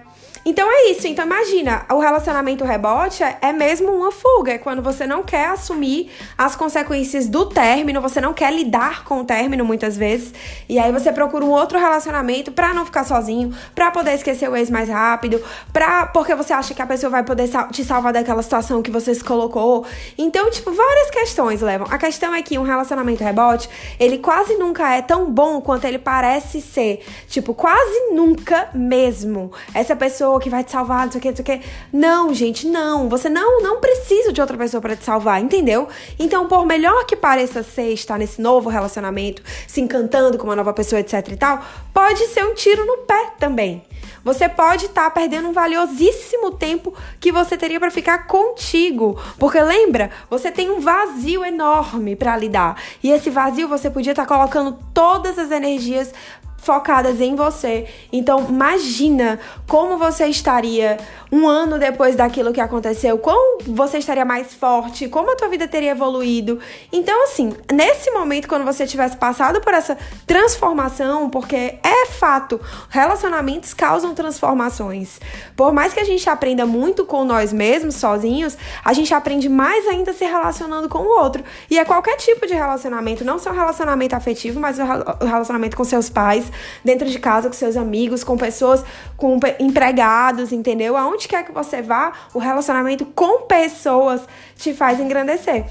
então 0.50 0.68
é 0.68 0.89
isso. 0.89 1.08
Então 1.08 1.24
imagina, 1.24 1.86
o 1.91 2.00
relacionamento 2.00 2.65
rebote 2.65 3.22
é, 3.24 3.53
mesmo 3.53 3.91
uma 3.91 4.12
fuga. 4.12 4.53
É 4.53 4.58
quando 4.58 4.82
você 4.82 5.06
não 5.06 5.22
quer 5.22 5.46
assumir 5.46 6.10
as 6.36 6.56
consequências 6.56 7.27
do 7.27 7.46
término, 7.46 8.01
você 8.01 8.20
não 8.20 8.34
quer 8.34 8.51
lidar 8.51 9.03
com 9.03 9.22
o 9.22 9.24
término 9.24 9.63
muitas 9.63 9.96
vezes. 9.96 10.34
E 10.68 10.79
aí 10.79 10.91
você 10.91 11.13
procura 11.13 11.46
um 11.46 11.51
outro 11.51 11.77
relacionamento 11.77 12.51
pra 12.51 12.74
não 12.74 12.84
ficar 12.84 13.03
sozinho, 13.03 13.56
pra 13.75 13.91
poder 13.91 14.15
esquecer 14.15 14.50
o 14.50 14.56
ex 14.56 14.72
mais 14.72 14.89
rápido, 14.89 15.39
pra, 15.72 16.08
porque 16.08 16.34
você 16.34 16.51
acha 16.51 16.74
que 16.74 16.82
a 16.82 16.88
pessoa 16.88 17.12
vai 17.12 17.24
poder 17.24 17.48
te 17.72 17.84
salvar 17.84 18.12
daquela 18.12 18.41
situação 18.41 18.82
que 18.82 18.89
você 18.89 19.13
se 19.13 19.24
colocou. 19.24 19.86
Então, 20.18 20.50
tipo, 20.50 20.72
várias 20.72 21.12
questões 21.12 21.62
levam. 21.62 21.86
A 21.91 22.00
questão 22.00 22.34
é 22.34 22.41
que 22.41 22.58
um 22.58 22.63
relacionamento 22.63 23.24
rebote, 23.24 23.70
ele 24.00 24.18
quase 24.18 24.56
nunca 24.56 24.96
é 24.96 25.03
tão 25.03 25.29
bom 25.29 25.62
quanto 25.62 25.86
ele 25.86 26.00
parece 26.00 26.60
ser. 26.60 27.06
Tipo, 27.27 27.53
quase 27.53 28.13
nunca 28.13 28.70
mesmo. 28.74 29.51
Essa 29.75 29.96
pessoa 29.96 30.38
pessoa 30.39 30.41
que 30.41 30.50
vai 30.50 30.63
te 30.63 30.72
salvar, 30.72 31.05
não 31.05 31.12
sei 31.12 31.19
o 31.19 31.22
que, 31.22 31.29
não 31.29 31.36
sei 31.36 31.43
o 31.43 31.46
que. 31.46 31.65
Não, 31.91 32.34
gente, 32.34 32.65
não. 32.65 33.10
Você 33.10 33.29
não, 33.29 33.62
não 33.62 33.79
precisa 33.79 34.31
de 34.31 34.41
outra 34.41 34.58
pessoa 34.58 34.81
para 34.81 34.96
te 34.96 35.03
salvar, 35.03 35.41
entendeu? 35.41 35.88
Então, 36.17 36.48
por 36.48 36.65
melhor 36.65 37.05
que 37.05 37.15
pareça 37.15 37.62
ser 37.62 37.91
estar 37.91 38.17
nesse 38.17 38.41
novo 38.41 38.69
relacionamento, 38.69 39.43
se 39.67 39.81
encantando 39.81 40.38
com 40.38 40.46
uma 40.46 40.55
nova 40.55 40.74
pessoa, 40.74 41.00
etc 41.00 41.27
e 41.29 41.36
tal, 41.36 41.63
pode 41.93 42.25
ser 42.27 42.46
um 42.46 42.53
tiro 42.53 42.86
no 42.86 43.00
pé 43.00 43.34
também. 43.38 43.84
Você 44.24 44.50
pode 44.50 44.88
estar 44.88 45.05
tá 45.05 45.12
perdendo 45.12 45.48
um 45.48 45.53
valiosíssimo 45.53 46.51
tempo 46.51 46.93
que 47.19 47.31
você 47.31 47.58
teria 47.58 47.79
para 47.79 47.89
ficar 47.89 48.27
contigo, 48.27 49.17
porque 49.38 49.60
lembra, 49.62 50.12
você 50.29 50.51
tem 50.51 50.69
um 50.69 50.81
vazio 50.81 51.43
enorme 51.46 52.15
para 52.15 52.36
lidar. 52.36 52.75
E 53.01 53.12
esse 53.12 53.29
vazio 53.29 53.67
você 53.67 53.89
podia 53.89 54.12
estar 54.12 54.25
tá 54.25 54.36
colocando 54.36 54.77
todas 54.93 55.39
as 55.39 55.51
energias 55.51 56.13
focadas 56.61 57.21
em 57.21 57.35
você. 57.35 57.87
Então, 58.11 58.45
imagina 58.49 59.39
como 59.67 59.97
você 59.97 60.25
estaria 60.27 60.97
um 61.31 61.48
ano 61.48 61.77
depois 61.77 62.15
daquilo 62.15 62.51
que 62.51 62.62
aconteceu, 62.62 63.17
como 63.17 63.59
você 63.67 64.00
estaria 64.00 64.25
mais 64.25 64.53
forte, 64.53 65.07
como 65.07 65.31
a 65.31 65.36
tua 65.36 65.48
vida 65.48 65.67
teria 65.67 65.91
evoluído. 65.91 66.59
Então, 66.91 67.24
assim, 67.24 67.53
nesse 67.71 68.09
momento, 68.12 68.48
quando 68.48 68.65
você 68.65 68.88
tivesse 68.88 69.15
passado 69.17 69.62
por 69.62 69.74
essa 69.74 69.98
transformação, 70.25 71.29
porque 71.29 71.55
é 71.83 72.05
fato, 72.07 72.59
relacionamentos 72.89 73.74
causam 73.74 74.15
transformações. 74.15 75.19
Por 75.55 75.71
mais 75.71 75.93
que 75.93 76.00
a 76.00 76.03
gente 76.03 76.27
aprenda 76.29 76.65
muito 76.65 77.05
com 77.05 77.24
nós 77.24 77.53
mesmos, 77.53 77.95
sozinhos, 77.95 78.57
a 78.83 78.93
gente 78.93 79.13
aprende 79.13 79.48
mais 79.48 79.88
ainda 79.88 80.13
se 80.13 80.25
relacionando 80.25 80.89
com 80.89 81.00
o 81.00 81.19
outro. 81.19 81.43
E 81.69 81.77
é 81.77 81.86
qualquer 81.86 82.17
tipo 82.17 82.48
de 82.48 82.53
relacionamento, 82.53 83.24
não 83.24 83.38
só 83.38 83.51
um 83.51 83.55
relacionamento 83.55 84.15
afetivo, 84.15 84.59
mas 84.59 84.77
o 84.79 85.25
relacionamento 85.25 85.77
com 85.77 85.83
seus 85.83 86.09
pais, 86.09 86.51
dentro 86.83 87.07
de 87.07 87.19
casa, 87.19 87.48
com 87.48 87.53
seus 87.53 87.77
amigos, 87.77 88.24
com 88.24 88.38
pessoas, 88.38 88.83
com 89.15 89.39
empregados, 89.59 90.51
entendeu? 90.51 90.98
Aonde 90.98 91.18
quer 91.27 91.43
que 91.43 91.51
você 91.51 91.81
vá, 91.81 92.13
o 92.33 92.39
relacionamento 92.39 93.05
com 93.05 93.41
pessoas 93.43 94.21
te 94.55 94.73
faz 94.73 94.99
engrandecer. 94.99 95.65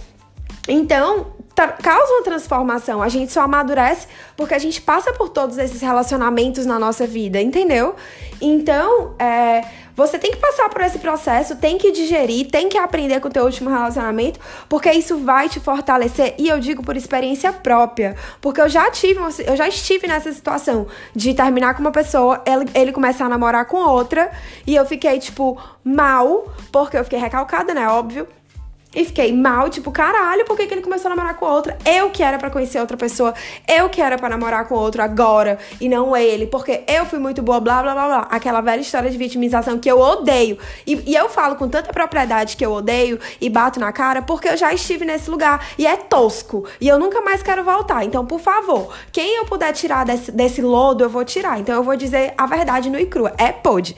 Então, 0.68 1.26
causa 1.82 2.12
uma 2.12 2.22
transformação. 2.22 3.02
A 3.02 3.08
gente 3.08 3.32
só 3.32 3.40
amadurece 3.40 4.06
porque 4.36 4.54
a 4.54 4.58
gente 4.58 4.80
passa 4.80 5.12
por 5.12 5.28
todos 5.30 5.58
esses 5.58 5.80
relacionamentos 5.80 6.66
na 6.66 6.78
nossa 6.78 7.06
vida, 7.06 7.40
entendeu? 7.40 7.96
Então, 8.40 9.14
é, 9.18 9.64
você 9.98 10.16
tem 10.16 10.30
que 10.30 10.36
passar 10.36 10.68
por 10.68 10.80
esse 10.80 11.00
processo, 11.00 11.56
tem 11.56 11.76
que 11.76 11.90
digerir, 11.90 12.48
tem 12.48 12.68
que 12.68 12.78
aprender 12.78 13.18
com 13.18 13.26
o 13.26 13.30
teu 13.32 13.44
último 13.44 13.68
relacionamento, 13.68 14.38
porque 14.68 14.88
isso 14.92 15.18
vai 15.18 15.48
te 15.48 15.58
fortalecer. 15.58 16.36
E 16.38 16.48
eu 16.48 16.60
digo 16.60 16.84
por 16.84 16.96
experiência 16.96 17.52
própria, 17.52 18.14
porque 18.40 18.60
eu 18.60 18.68
já 18.68 18.88
tive, 18.92 19.18
eu 19.44 19.56
já 19.56 19.66
estive 19.66 20.06
nessa 20.06 20.32
situação 20.32 20.86
de 21.16 21.34
terminar 21.34 21.74
com 21.74 21.80
uma 21.80 21.90
pessoa, 21.90 22.40
ele, 22.46 22.70
ele 22.74 22.92
começar 22.92 23.26
a 23.26 23.28
namorar 23.28 23.64
com 23.64 23.78
outra, 23.78 24.30
e 24.64 24.76
eu 24.76 24.86
fiquei 24.86 25.18
tipo 25.18 25.60
mal, 25.82 26.46
porque 26.70 26.96
eu 26.96 27.02
fiquei 27.02 27.18
recalcada, 27.18 27.74
né, 27.74 27.88
óbvio. 27.88 28.28
E 28.94 29.04
fiquei 29.04 29.34
mal, 29.34 29.68
tipo, 29.68 29.92
caralho, 29.92 30.46
por 30.46 30.56
que, 30.56 30.66
que 30.66 30.72
ele 30.72 30.80
começou 30.80 31.12
a 31.12 31.14
namorar 31.14 31.36
com 31.36 31.44
outra? 31.44 31.76
Eu 31.84 32.08
que 32.08 32.22
era 32.22 32.38
pra 32.38 32.48
conhecer 32.48 32.80
outra 32.80 32.96
pessoa, 32.96 33.34
eu 33.66 33.90
que 33.90 34.00
era 34.00 34.16
pra 34.16 34.30
namorar 34.30 34.66
com 34.66 34.74
outro 34.74 35.02
agora, 35.02 35.58
e 35.78 35.90
não 35.90 36.16
ele, 36.16 36.46
porque 36.46 36.84
eu 36.88 37.04
fui 37.04 37.18
muito 37.18 37.42
boa, 37.42 37.60
blá, 37.60 37.82
blá, 37.82 37.92
blá, 37.92 38.06
blá. 38.06 38.28
Aquela 38.30 38.62
velha 38.62 38.80
história 38.80 39.10
de 39.10 39.18
vitimização 39.18 39.78
que 39.78 39.90
eu 39.90 40.00
odeio. 40.00 40.56
E, 40.86 41.02
e 41.06 41.14
eu 41.14 41.28
falo 41.28 41.56
com 41.56 41.68
tanta 41.68 41.92
propriedade 41.92 42.56
que 42.56 42.64
eu 42.64 42.72
odeio 42.72 43.20
e 43.38 43.50
bato 43.50 43.78
na 43.78 43.92
cara, 43.92 44.22
porque 44.22 44.48
eu 44.48 44.56
já 44.56 44.72
estive 44.72 45.04
nesse 45.04 45.28
lugar. 45.28 45.68
E 45.76 45.86
é 45.86 45.96
tosco. 45.96 46.64
E 46.80 46.88
eu 46.88 46.98
nunca 46.98 47.20
mais 47.20 47.42
quero 47.42 47.62
voltar. 47.62 48.04
Então, 48.04 48.24
por 48.24 48.40
favor, 48.40 48.94
quem 49.12 49.36
eu 49.36 49.44
puder 49.44 49.72
tirar 49.74 50.06
desse, 50.06 50.32
desse 50.32 50.62
lodo, 50.62 51.04
eu 51.04 51.10
vou 51.10 51.26
tirar. 51.26 51.60
Então, 51.60 51.74
eu 51.74 51.82
vou 51.82 51.94
dizer 51.94 52.32
a 52.38 52.46
verdade 52.46 52.88
no 52.88 52.98
e 52.98 53.04
crua. 53.04 53.34
É 53.36 53.52
pode. 53.52 53.94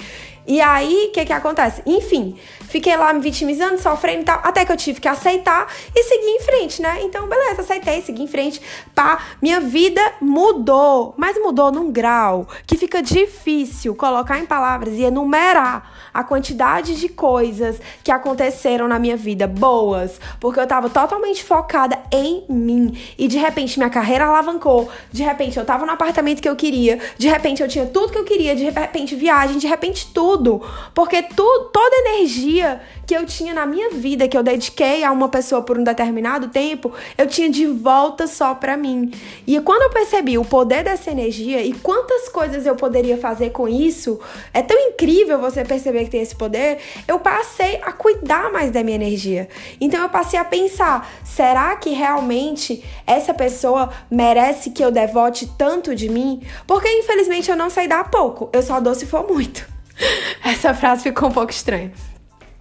E 0.51 0.61
aí, 0.61 1.07
o 1.11 1.13
que 1.13 1.25
que 1.25 1.33
acontece? 1.33 1.81
Enfim, 1.87 2.37
fiquei 2.63 2.97
lá 2.97 3.13
me 3.13 3.21
vitimizando, 3.21 3.81
sofrendo 3.81 4.23
e 4.23 4.25
tal, 4.25 4.41
até 4.43 4.65
que 4.65 4.73
eu 4.73 4.77
tive 4.77 5.01
que 5.01 5.07
aceitar 5.07 5.73
e 5.95 6.03
seguir 6.03 6.27
em 6.27 6.41
frente, 6.41 6.83
né? 6.83 7.03
Então, 7.05 7.29
beleza, 7.29 7.61
aceitei, 7.61 8.03
segui 8.03 8.25
em 8.25 8.27
frente. 8.27 8.61
Pá, 8.93 9.21
minha 9.41 9.61
vida 9.61 10.03
mudou, 10.21 11.15
mas 11.17 11.41
mudou 11.41 11.71
num 11.71 11.93
grau 11.93 12.49
que 12.67 12.77
fica 12.77 13.01
difícil 13.01 13.95
colocar 13.95 14.41
em 14.41 14.45
palavras 14.45 14.95
e 14.95 15.03
enumerar 15.03 16.00
a 16.13 16.25
quantidade 16.25 16.97
de 16.97 17.09
coisas 17.09 17.81
que 18.03 18.11
aconteceram 18.11 18.89
na 18.89 18.99
minha 18.99 19.17
vida 19.17 19.47
boas, 19.47 20.21
porque 20.39 20.61
eu 20.61 20.67
tava 20.67 20.91
totalmente 20.91 21.45
focada 21.45 21.99
em 22.13 22.45
mim 22.49 22.97
e 23.19 23.29
de 23.29 23.39
repente 23.39 23.79
minha 23.79 23.91
carreira 23.91 24.27
alavancou, 24.27 24.89
de 25.13 25.23
repente 25.23 25.59
eu 25.59 25.65
tava 25.65 25.87
no 25.87 25.93
apartamento 25.93 26.41
que 26.41 26.49
eu 26.49 26.57
queria, 26.57 26.99
de 27.17 27.29
repente 27.29 27.63
eu 27.63 27.69
tinha 27.69 27.87
tudo 27.87 28.13
que 28.13 28.19
eu 28.19 28.25
queria, 28.25 28.55
de 28.55 28.65
repente 28.65 29.15
viagem, 29.15 29.59
de 29.59 29.67
repente 29.67 30.13
tudo, 30.13 30.63
porque 30.95 31.23
tu, 31.23 31.71
toda 31.73 31.97
energia 32.09 32.81
que 33.07 33.15
eu 33.17 33.27
tinha 33.27 33.53
na 33.53 33.67
minha 33.67 33.91
vida, 33.91 34.29
que 34.29 34.37
eu 34.37 34.43
dediquei 34.43 35.03
a 35.03 35.11
uma 35.11 35.29
pessoa 35.29 35.63
por 35.63 35.77
um 35.77 35.83
determinado 35.83 36.47
tempo, 36.49 36.93
eu 37.19 37.27
tinha 37.27 37.51
de 37.51 37.67
volta 37.67 38.29
só 38.29 38.55
para 38.55 38.77
mim. 38.77 39.11
E 39.47 39.61
quando 39.61 39.83
eu 39.83 39.91
percebi 39.91 40.39
o 40.39 40.45
poder 40.45 40.85
dessa 40.85 41.11
energia 41.11 41.61
e 41.61 41.73
quantas 41.73 42.29
coisas 42.29 42.67
eu 42.67 42.77
poderia 42.77 43.19
fazer 43.19 43.51
com 43.51 43.69
isso, 43.69 44.21
é 44.55 44.63
tão 44.63 44.79
incrível 44.79 45.41
você 45.41 45.65
perceber 45.65 46.00
que 46.05 46.11
tem 46.11 46.21
esse 46.21 46.35
poder, 46.35 46.79
eu 47.07 47.19
passei 47.19 47.81
a 47.83 47.93
cuidar 47.93 48.51
mais 48.51 48.71
da 48.71 48.83
minha 48.83 48.97
energia. 48.97 49.49
Então 49.81 50.03
eu 50.03 50.09
passei 50.09 50.39
a 50.39 50.45
pensar, 50.45 51.11
será 51.25 51.75
que 51.77 51.91
realmente 51.91 52.85
essa 53.07 53.35
pessoa 53.35 53.91
merece 54.11 54.71
que 54.71 54.85
eu 54.85 54.91
devote 54.91 55.47
tanto 55.59 55.95
de 55.95 56.09
mim? 56.09 56.43
Porque 56.67 56.89
infelizmente 56.89 57.51
eu 57.51 57.57
não 57.57 57.71
sei 57.71 57.87
dar 57.89 58.11
pouco, 58.11 58.49
eu 58.53 58.63
só 58.63 58.81
dou 58.81 58.95
se 58.95 59.07
for 59.07 59.27
muito. 59.27 59.69
Essa 60.45 60.75
frase 60.75 61.03
ficou 61.03 61.29
um 61.29 61.33
pouco 61.33 61.51
estranha. 61.51 61.93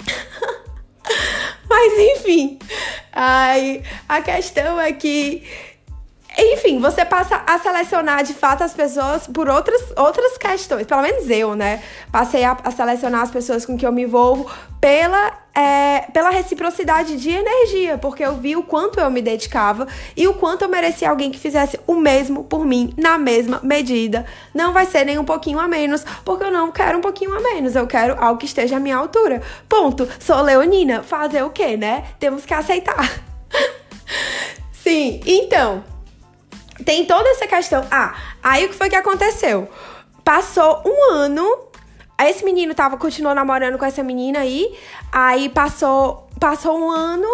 Mas 1.69 1.93
enfim, 2.17 2.59
ai, 3.11 3.83
a 4.07 4.21
questão 4.21 4.79
é 4.81 4.91
que 4.91 5.43
enfim, 6.39 6.79
você 6.79 7.03
passa 7.03 7.43
a 7.45 7.59
selecionar 7.59 8.23
de 8.23 8.33
fato 8.33 8.63
as 8.63 8.73
pessoas 8.73 9.27
por 9.27 9.49
outras, 9.49 9.81
outras 9.97 10.37
questões. 10.37 10.85
Pelo 10.85 11.01
menos 11.01 11.29
eu, 11.29 11.55
né? 11.55 11.83
Passei 12.11 12.43
a, 12.43 12.57
a 12.63 12.71
selecionar 12.71 13.21
as 13.21 13.31
pessoas 13.31 13.65
com 13.65 13.77
que 13.77 13.85
eu 13.85 13.91
me 13.91 14.03
envolvo 14.03 14.49
pela, 14.79 15.33
é, 15.53 16.01
pela 16.13 16.29
reciprocidade 16.29 17.17
de 17.17 17.29
energia, 17.29 17.97
porque 17.97 18.23
eu 18.23 18.37
vi 18.37 18.55
o 18.55 18.63
quanto 18.63 18.99
eu 18.99 19.11
me 19.11 19.21
dedicava 19.21 19.87
e 20.15 20.27
o 20.27 20.33
quanto 20.33 20.63
eu 20.63 20.69
merecia 20.69 21.09
alguém 21.09 21.29
que 21.29 21.37
fizesse 21.37 21.77
o 21.85 21.95
mesmo 21.95 22.45
por 22.45 22.65
mim, 22.65 22.93
na 22.97 23.17
mesma 23.17 23.59
medida. 23.61 24.25
Não 24.53 24.71
vai 24.71 24.85
ser 24.85 25.05
nem 25.05 25.19
um 25.19 25.25
pouquinho 25.25 25.59
a 25.59 25.67
menos, 25.67 26.05
porque 26.23 26.45
eu 26.45 26.51
não 26.51 26.71
quero 26.71 26.97
um 26.97 27.01
pouquinho 27.01 27.33
a 27.35 27.41
menos, 27.41 27.75
eu 27.75 27.85
quero 27.85 28.15
algo 28.17 28.39
que 28.39 28.45
esteja 28.45 28.77
à 28.77 28.79
minha 28.79 28.95
altura. 28.95 29.41
Ponto. 29.67 30.07
Sou 30.19 30.41
leonina. 30.41 31.03
Fazer 31.03 31.43
o 31.43 31.49
quê, 31.49 31.75
né? 31.75 32.05
Temos 32.19 32.45
que 32.45 32.53
aceitar. 32.53 33.21
Sim, 34.71 35.19
então 35.25 35.83
tem 36.85 37.05
toda 37.05 37.27
essa 37.29 37.47
questão. 37.47 37.85
Ah, 37.91 38.15
aí 38.43 38.65
o 38.65 38.69
que 38.69 38.75
foi 38.75 38.89
que 38.89 38.95
aconteceu? 38.95 39.67
Passou 40.23 40.81
um 40.85 41.13
ano, 41.13 41.45
esse 42.21 42.43
menino 42.43 42.73
tava, 42.73 42.97
continuou 42.97 43.33
namorando 43.33 43.77
com 43.77 43.85
essa 43.85 44.03
menina 44.03 44.39
aí, 44.39 44.75
aí 45.11 45.49
passou, 45.49 46.27
passou 46.39 46.77
um 46.77 46.89
ano, 46.89 47.27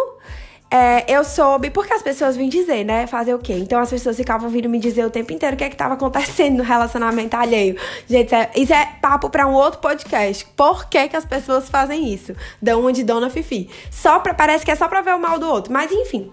é, 0.70 1.06
eu 1.08 1.24
soube, 1.24 1.70
porque 1.70 1.94
as 1.94 2.02
pessoas 2.02 2.36
vêm 2.36 2.50
dizer, 2.50 2.84
né? 2.84 3.08
Fazer 3.08 3.34
o 3.34 3.40
quê? 3.40 3.54
Então 3.54 3.80
as 3.80 3.90
pessoas 3.90 4.18
ficavam 4.18 4.50
vindo 4.50 4.68
me 4.68 4.80
dizer 4.80 5.06
o 5.06 5.10
tempo 5.10 5.32
inteiro 5.32 5.56
o 5.56 5.58
que 5.58 5.64
é 5.64 5.70
que 5.70 5.76
tava 5.76 5.94
acontecendo 5.94 6.58
no 6.58 6.64
relacionamento 6.64 7.36
alheio. 7.38 7.78
Gente, 8.08 8.28
isso 8.28 8.36
é, 8.36 8.52
isso 8.56 8.74
é 8.74 8.86
papo 9.02 9.30
pra 9.30 9.48
um 9.48 9.54
outro 9.54 9.80
podcast. 9.80 10.46
Por 10.56 10.90
que, 10.90 11.08
que 11.08 11.16
as 11.16 11.26
pessoas 11.26 11.70
fazem 11.70 12.14
isso? 12.14 12.36
Dão 12.62 12.82
uma 12.82 12.92
de 12.92 13.04
Dona 13.04 13.30
Fifi. 13.30 13.70
Só 13.92 14.20
pra, 14.20 14.34
parece 14.34 14.66
que 14.66 14.72
é 14.72 14.76
só 14.76 14.88
pra 14.88 15.02
ver 15.02 15.14
o 15.14 15.20
mal 15.20 15.40
do 15.40 15.48
outro. 15.48 15.72
Mas 15.72 15.92
enfim. 15.92 16.32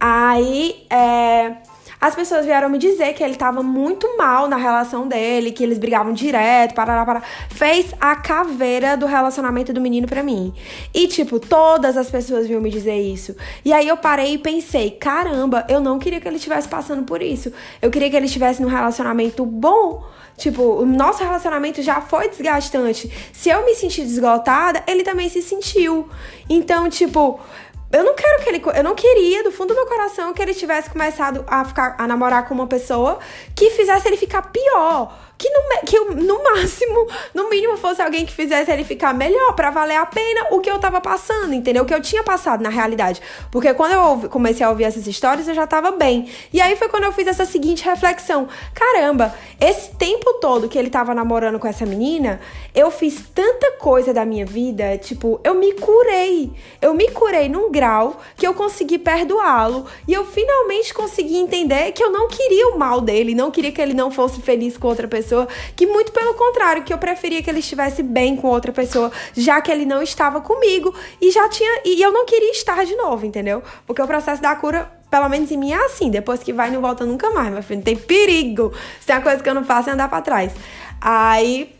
Aí, 0.00 0.86
é 0.90 1.52
as 2.00 2.14
pessoas 2.14 2.44
vieram 2.44 2.68
me 2.68 2.78
dizer 2.78 3.14
que 3.14 3.22
ele 3.22 3.36
tava 3.36 3.62
muito 3.62 4.16
mal 4.16 4.48
na 4.48 4.56
relação 4.56 5.08
dele, 5.08 5.50
que 5.50 5.62
eles 5.62 5.78
brigavam 5.78 6.12
direto, 6.12 6.74
parará, 6.74 7.04
parará. 7.04 7.24
Fez 7.50 7.94
a 8.00 8.14
caveira 8.16 8.96
do 8.96 9.06
relacionamento 9.06 9.72
do 9.72 9.80
menino 9.80 10.06
pra 10.06 10.22
mim. 10.22 10.52
E, 10.92 11.08
tipo, 11.08 11.40
todas 11.40 11.96
as 11.96 12.10
pessoas 12.10 12.46
vinham 12.46 12.60
me 12.60 12.70
dizer 12.70 13.00
isso. 13.00 13.34
E 13.64 13.72
aí 13.72 13.88
eu 13.88 13.96
parei 13.96 14.34
e 14.34 14.38
pensei: 14.38 14.90
caramba, 14.90 15.64
eu 15.68 15.80
não 15.80 15.98
queria 15.98 16.20
que 16.20 16.28
ele 16.28 16.36
estivesse 16.36 16.68
passando 16.68 17.04
por 17.04 17.22
isso. 17.22 17.52
Eu 17.80 17.90
queria 17.90 18.10
que 18.10 18.16
ele 18.16 18.26
estivesse 18.26 18.62
num 18.62 18.68
relacionamento 18.68 19.44
bom. 19.44 20.04
Tipo, 20.36 20.62
o 20.62 20.84
nosso 20.84 21.22
relacionamento 21.22 21.80
já 21.80 22.00
foi 22.02 22.28
desgastante. 22.28 23.10
Se 23.32 23.48
eu 23.48 23.64
me 23.64 23.74
senti 23.74 24.02
desgotada, 24.02 24.82
ele 24.86 25.02
também 25.02 25.30
se 25.30 25.40
sentiu. 25.40 26.08
Então, 26.48 26.90
tipo, 26.90 27.40
eu 27.96 28.04
não 28.04 28.14
quero 28.14 28.42
que 28.42 28.48
ele. 28.48 28.62
Eu 28.74 28.84
não 28.84 28.94
queria, 28.94 29.42
do 29.42 29.50
fundo 29.50 29.68
do 29.68 29.74
meu 29.74 29.86
coração, 29.86 30.32
que 30.34 30.42
ele 30.42 30.54
tivesse 30.54 30.90
começado 30.90 31.44
a 31.46 31.64
ficar 31.64 31.96
a 31.98 32.06
namorar 32.06 32.46
com 32.46 32.54
uma 32.54 32.66
pessoa 32.66 33.18
que 33.54 33.70
fizesse 33.70 34.06
ele 34.06 34.16
ficar 34.16 34.42
pior. 34.42 35.25
Que 35.38 35.50
no, 35.50 35.62
que 35.84 35.98
no 36.14 36.42
máximo, 36.42 37.06
no 37.34 37.50
mínimo, 37.50 37.76
fosse 37.76 38.00
alguém 38.00 38.24
que 38.24 38.32
fizesse 38.32 38.70
ele 38.70 38.84
ficar 38.84 39.12
melhor, 39.12 39.54
para 39.54 39.70
valer 39.70 39.96
a 39.96 40.06
pena 40.06 40.46
o 40.50 40.60
que 40.60 40.70
eu 40.70 40.78
tava 40.78 41.00
passando, 41.00 41.52
entendeu? 41.52 41.82
O 41.82 41.86
que 41.86 41.94
eu 41.94 42.00
tinha 42.00 42.22
passado 42.22 42.62
na 42.62 42.70
realidade. 42.70 43.20
Porque 43.50 43.72
quando 43.74 43.92
eu 43.92 44.28
comecei 44.30 44.64
a 44.64 44.70
ouvir 44.70 44.84
essas 44.84 45.06
histórias, 45.06 45.46
eu 45.46 45.54
já 45.54 45.66
tava 45.66 45.90
bem. 45.90 46.30
E 46.52 46.60
aí 46.60 46.74
foi 46.76 46.88
quando 46.88 47.04
eu 47.04 47.12
fiz 47.12 47.26
essa 47.26 47.44
seguinte 47.44 47.84
reflexão: 47.84 48.48
caramba, 48.74 49.34
esse 49.60 49.90
tempo 49.94 50.34
todo 50.34 50.68
que 50.68 50.78
ele 50.78 50.90
tava 50.90 51.14
namorando 51.14 51.58
com 51.58 51.66
essa 51.66 51.84
menina, 51.84 52.40
eu 52.74 52.90
fiz 52.90 53.24
tanta 53.34 53.72
coisa 53.72 54.12
da 54.14 54.24
minha 54.24 54.46
vida, 54.46 54.96
tipo, 54.98 55.40
eu 55.44 55.54
me 55.54 55.72
curei. 55.72 56.52
Eu 56.80 56.94
me 56.94 57.10
curei 57.10 57.48
num 57.48 57.70
grau 57.70 58.20
que 58.36 58.46
eu 58.46 58.54
consegui 58.54 58.98
perdoá-lo 58.98 59.86
e 60.08 60.12
eu 60.12 60.24
finalmente 60.24 60.94
consegui 60.94 61.36
entender 61.36 61.92
que 61.92 62.02
eu 62.02 62.10
não 62.10 62.28
queria 62.28 62.68
o 62.68 62.78
mal 62.78 63.00
dele, 63.00 63.34
não 63.34 63.50
queria 63.50 63.72
que 63.72 63.80
ele 63.80 63.94
não 63.94 64.10
fosse 64.10 64.40
feliz 64.40 64.76
com 64.76 64.88
outra 64.88 65.08
pessoa, 65.26 65.48
que 65.74 65.86
muito 65.86 66.12
pelo 66.12 66.34
contrário, 66.34 66.84
que 66.84 66.92
eu 66.92 66.98
preferia 66.98 67.42
que 67.42 67.50
ele 67.50 67.58
estivesse 67.58 68.02
bem 68.02 68.36
com 68.36 68.46
outra 68.46 68.72
pessoa, 68.72 69.10
já 69.34 69.60
que 69.60 69.70
ele 69.70 69.84
não 69.84 70.00
estava 70.02 70.40
comigo 70.40 70.94
e 71.20 71.30
já 71.30 71.48
tinha 71.48 71.82
e 71.84 72.00
eu 72.00 72.12
não 72.12 72.24
queria 72.24 72.52
estar 72.52 72.84
de 72.84 72.94
novo, 72.94 73.26
entendeu? 73.26 73.62
Porque 73.86 74.00
o 74.00 74.06
processo 74.06 74.40
da 74.40 74.54
cura 74.54 74.90
pelo 75.10 75.28
menos 75.28 75.50
em 75.50 75.56
mim 75.56 75.72
é 75.72 75.84
assim, 75.84 76.10
depois 76.10 76.42
que 76.42 76.52
vai 76.52 76.70
não 76.70 76.80
volta 76.80 77.04
nunca 77.04 77.30
mais, 77.30 77.52
meu 77.52 77.62
filho, 77.62 77.78
não 77.78 77.84
tem 77.84 77.96
perigo. 77.96 78.72
Se 79.00 79.06
tem 79.06 79.16
uma 79.16 79.22
coisa 79.22 79.42
que 79.42 79.48
eu 79.48 79.54
não 79.54 79.64
faço 79.64 79.88
é 79.90 79.92
andar 79.92 80.08
para 80.08 80.20
trás. 80.20 80.52
Aí, 81.00 81.74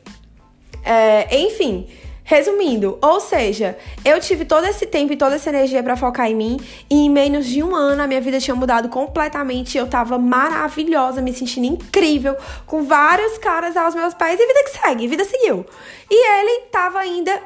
é, 0.85 1.41
enfim, 1.41 1.89
Resumindo, 2.29 2.99
ou 3.01 3.21
seja, 3.21 3.79
eu 4.05 4.19
tive 4.19 4.45
todo 4.45 4.67
esse 4.67 4.85
tempo 4.85 5.13
e 5.13 5.17
toda 5.17 5.37
essa 5.37 5.49
energia 5.49 5.81
para 5.81 5.97
focar 5.97 6.29
em 6.29 6.35
mim, 6.35 6.61
e 6.91 7.07
em 7.07 7.09
menos 7.09 7.47
de 7.47 7.63
um 7.63 7.73
ano 7.73 8.03
a 8.03 8.07
minha 8.09 8.21
vida 8.21 8.41
tinha 8.41 8.57
mudado 8.57 8.89
completamente. 8.89 9.79
Eu 9.79 9.87
tava 9.87 10.19
maravilhosa, 10.19 11.23
me 11.23 11.33
sentindo 11.33 11.69
incrível, 11.69 12.37
com 12.67 12.83
vários 12.83 13.39
caras 13.39 13.77
aos 13.77 13.95
meus 13.95 14.13
pés, 14.13 14.41
e 14.41 14.45
vida 14.45 14.65
que 14.65 14.71
segue, 14.71 15.07
vida 15.07 15.25
seguiu. 15.25 15.65
E 16.11 16.41
ele 16.41 16.63
tava 16.73 16.99
ainda 16.99 17.41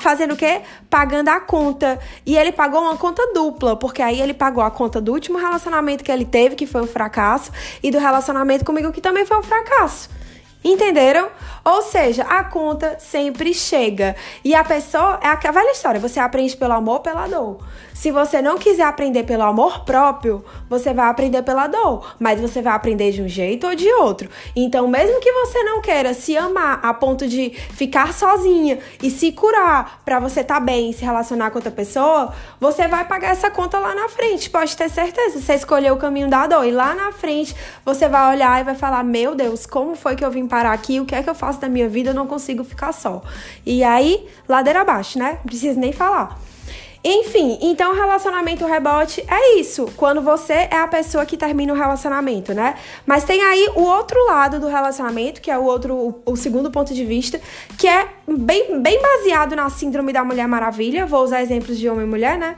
fazendo 0.00 0.32
o 0.32 0.36
quê? 0.38 0.62
Pagando 0.88 1.28
a 1.28 1.38
conta. 1.40 2.00
E 2.24 2.34
ele 2.34 2.50
pagou 2.50 2.80
uma 2.80 2.96
conta 2.96 3.30
dupla, 3.34 3.76
porque 3.76 4.00
aí 4.00 4.22
ele 4.22 4.32
pagou 4.32 4.64
a 4.64 4.70
conta 4.70 5.02
do 5.02 5.12
último 5.12 5.36
relacionamento 5.36 6.02
que 6.02 6.10
ele 6.10 6.24
teve, 6.24 6.56
que 6.56 6.66
foi 6.66 6.80
um 6.80 6.86
fracasso, 6.86 7.52
e 7.82 7.90
do 7.90 7.98
relacionamento 7.98 8.64
comigo, 8.64 8.90
que 8.90 9.02
também 9.02 9.26
foi 9.26 9.36
um 9.36 9.42
fracasso. 9.42 10.08
Entenderam? 10.64 11.28
Ou 11.64 11.80
seja, 11.82 12.24
a 12.24 12.44
conta 12.44 12.98
sempre 12.98 13.54
chega. 13.54 14.14
E 14.44 14.54
a 14.54 14.62
pessoa, 14.62 15.18
é 15.22 15.28
a 15.28 15.52
velha 15.52 15.72
história, 15.72 15.98
você 15.98 16.20
aprende 16.20 16.56
pelo 16.56 16.74
amor 16.74 16.94
ou 16.94 17.00
pela 17.00 17.26
dor. 17.26 17.58
Se 17.94 18.10
você 18.10 18.42
não 18.42 18.58
quiser 18.58 18.82
aprender 18.82 19.22
pelo 19.22 19.44
amor 19.44 19.84
próprio, 19.84 20.44
você 20.68 20.92
vai 20.92 21.08
aprender 21.08 21.42
pela 21.42 21.68
dor, 21.68 22.14
mas 22.18 22.40
você 22.40 22.60
vai 22.60 22.74
aprender 22.74 23.12
de 23.12 23.22
um 23.22 23.28
jeito 23.28 23.68
ou 23.68 23.74
de 23.74 23.88
outro. 23.92 24.28
Então, 24.54 24.88
mesmo 24.88 25.20
que 25.20 25.32
você 25.32 25.62
não 25.62 25.80
queira 25.80 26.12
se 26.12 26.36
amar 26.36 26.80
a 26.82 26.92
ponto 26.92 27.26
de 27.26 27.50
ficar 27.50 28.12
sozinha 28.12 28.80
e 29.00 29.10
se 29.10 29.30
curar 29.30 30.02
para 30.04 30.18
você 30.18 30.40
estar 30.40 30.56
tá 30.56 30.60
bem 30.60 30.90
e 30.90 30.92
se 30.92 31.04
relacionar 31.04 31.50
com 31.50 31.58
outra 31.58 31.70
pessoa, 31.70 32.34
você 32.60 32.88
vai 32.88 33.04
pagar 33.06 33.30
essa 33.30 33.48
conta 33.48 33.78
lá 33.78 33.94
na 33.94 34.08
frente. 34.08 34.50
Pode 34.50 34.76
ter 34.76 34.90
certeza, 34.90 35.40
você 35.40 35.54
escolheu 35.54 35.94
o 35.94 35.98
caminho 35.98 36.28
da 36.28 36.48
dor 36.48 36.66
e 36.66 36.72
lá 36.72 36.94
na 36.94 37.12
frente 37.12 37.54
você 37.84 38.08
vai 38.08 38.34
olhar 38.34 38.60
e 38.60 38.64
vai 38.64 38.74
falar: 38.74 39.04
"Meu 39.04 39.36
Deus, 39.36 39.66
como 39.66 39.94
foi 39.94 40.16
que 40.16 40.24
eu 40.24 40.30
vim 40.32 40.48
parar 40.48 40.72
aqui? 40.72 40.98
O 40.98 41.06
que 41.06 41.14
é 41.14 41.22
que 41.22 41.30
eu 41.30 41.34
faço 41.34 41.53
da 41.60 41.68
minha 41.68 41.88
vida? 41.88 42.10
Eu 42.10 42.14
não 42.14 42.26
consigo 42.26 42.64
ficar 42.64 42.92
só". 42.92 43.22
E 43.64 43.82
aí, 43.82 44.26
ladeira 44.48 44.80
abaixo, 44.80 45.18
né? 45.18 45.38
Não 45.40 45.46
preciso 45.46 45.78
nem 45.78 45.92
falar. 45.92 46.38
Enfim, 47.06 47.58
então 47.60 47.94
relacionamento 47.94 48.64
rebote 48.64 49.22
é 49.28 49.58
isso. 49.58 49.92
Quando 49.94 50.22
você 50.22 50.66
é 50.70 50.78
a 50.78 50.88
pessoa 50.88 51.26
que 51.26 51.36
termina 51.36 51.70
o 51.70 51.76
relacionamento, 51.76 52.54
né? 52.54 52.76
Mas 53.04 53.24
tem 53.24 53.42
aí 53.42 53.68
o 53.76 53.82
outro 53.82 54.18
lado 54.26 54.58
do 54.58 54.68
relacionamento, 54.68 55.42
que 55.42 55.50
é 55.50 55.58
o 55.58 55.64
outro, 55.64 56.22
o 56.24 56.34
segundo 56.34 56.70
ponto 56.70 56.94
de 56.94 57.04
vista, 57.04 57.38
que 57.76 57.86
é 57.86 58.08
bem, 58.26 58.80
bem 58.80 59.02
baseado 59.02 59.54
na 59.54 59.68
síndrome 59.68 60.14
da 60.14 60.24
Mulher 60.24 60.48
Maravilha. 60.48 61.04
Vou 61.04 61.22
usar 61.22 61.42
exemplos 61.42 61.78
de 61.78 61.86
homem 61.90 62.06
e 62.06 62.08
mulher, 62.08 62.38
né? 62.38 62.56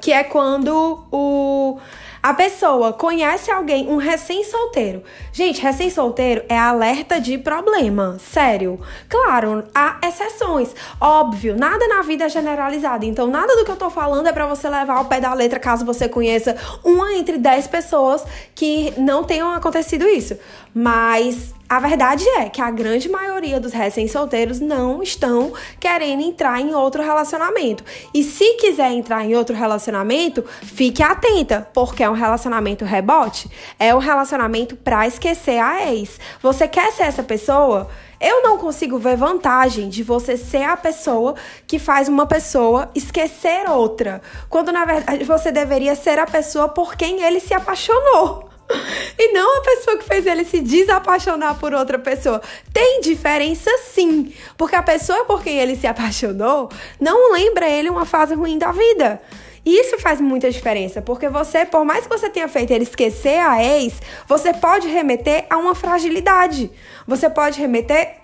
Que 0.00 0.10
é 0.10 0.24
quando 0.24 1.04
o 1.12 1.78
a 2.24 2.32
pessoa 2.32 2.90
conhece 2.90 3.50
alguém, 3.50 3.86
um 3.86 3.96
recém-solteiro. 3.96 5.02
Gente, 5.30 5.60
recém-solteiro 5.60 6.42
é 6.48 6.56
alerta 6.56 7.20
de 7.20 7.36
problema, 7.36 8.16
sério. 8.18 8.80
Claro, 9.10 9.64
há 9.74 9.98
exceções. 10.02 10.74
Óbvio, 10.98 11.54
nada 11.54 11.86
na 11.86 12.00
vida 12.00 12.24
é 12.24 12.28
generalizado. 12.30 13.04
Então, 13.04 13.26
nada 13.26 13.54
do 13.54 13.64
que 13.66 13.70
eu 13.70 13.76
tô 13.76 13.90
falando 13.90 14.26
é 14.26 14.32
para 14.32 14.46
você 14.46 14.70
levar 14.70 14.96
ao 14.96 15.04
pé 15.04 15.20
da 15.20 15.34
letra 15.34 15.60
caso 15.60 15.84
você 15.84 16.08
conheça 16.08 16.56
uma 16.82 17.12
entre 17.12 17.36
dez 17.36 17.66
pessoas 17.66 18.24
que 18.54 18.94
não 18.96 19.22
tenham 19.22 19.50
acontecido 19.50 20.08
isso. 20.08 20.34
Mas 20.74 21.54
a 21.68 21.78
verdade 21.78 22.28
é 22.30 22.48
que 22.48 22.60
a 22.60 22.70
grande 22.70 23.08
maioria 23.08 23.60
dos 23.60 23.72
recém-solteiros 23.72 24.58
não 24.58 25.02
estão 25.02 25.52
querendo 25.78 26.22
entrar 26.22 26.60
em 26.60 26.74
outro 26.74 27.00
relacionamento. 27.00 27.84
E 28.12 28.24
se 28.24 28.54
quiser 28.54 28.90
entrar 28.90 29.24
em 29.24 29.36
outro 29.36 29.54
relacionamento, 29.54 30.44
fique 30.62 31.00
atenta, 31.00 31.68
porque 31.72 32.02
é 32.02 32.10
um 32.10 32.14
relacionamento 32.14 32.84
rebote, 32.84 33.48
é 33.78 33.94
um 33.94 33.98
relacionamento 33.98 34.74
para 34.74 35.06
esquecer 35.06 35.58
a 35.58 35.92
ex. 35.92 36.18
Você 36.42 36.66
quer 36.66 36.92
ser 36.92 37.04
essa 37.04 37.22
pessoa? 37.22 37.88
Eu 38.20 38.42
não 38.42 38.58
consigo 38.58 38.98
ver 38.98 39.16
vantagem 39.16 39.88
de 39.88 40.02
você 40.02 40.36
ser 40.36 40.64
a 40.64 40.76
pessoa 40.76 41.34
que 41.66 41.78
faz 41.78 42.08
uma 42.08 42.26
pessoa 42.26 42.90
esquecer 42.94 43.68
outra, 43.68 44.20
quando 44.48 44.72
na 44.72 44.84
verdade 44.84 45.24
você 45.24 45.52
deveria 45.52 45.94
ser 45.94 46.18
a 46.18 46.26
pessoa 46.26 46.68
por 46.68 46.96
quem 46.96 47.22
ele 47.22 47.38
se 47.38 47.54
apaixonou. 47.54 48.53
E 49.16 49.32
não 49.32 49.58
a 49.58 49.62
pessoa 49.62 49.96
que 49.96 50.04
fez 50.04 50.26
ele 50.26 50.44
se 50.44 50.60
desapaixonar 50.60 51.58
por 51.58 51.72
outra 51.72 51.98
pessoa. 51.98 52.42
Tem 52.72 53.00
diferença 53.00 53.70
sim. 53.78 54.34
Porque 54.56 54.74
a 54.74 54.82
pessoa 54.82 55.24
por 55.24 55.42
quem 55.42 55.58
ele 55.58 55.76
se 55.76 55.86
apaixonou 55.86 56.68
não 57.00 57.32
lembra 57.32 57.68
ele 57.68 57.88
uma 57.88 58.04
fase 58.04 58.34
ruim 58.34 58.58
da 58.58 58.72
vida. 58.72 59.20
E 59.64 59.80
isso 59.80 59.98
faz 59.98 60.20
muita 60.20 60.50
diferença, 60.50 61.00
porque 61.00 61.26
você, 61.26 61.64
por 61.64 61.86
mais 61.86 62.06
que 62.06 62.18
você 62.18 62.28
tenha 62.28 62.46
feito 62.48 62.70
ele 62.70 62.84
esquecer 62.84 63.38
a 63.38 63.64
ex, 63.64 63.94
você 64.28 64.52
pode 64.52 64.88
remeter 64.88 65.46
a 65.48 65.56
uma 65.56 65.74
fragilidade. 65.74 66.70
Você 67.06 67.30
pode 67.30 67.58
remeter 67.58 68.18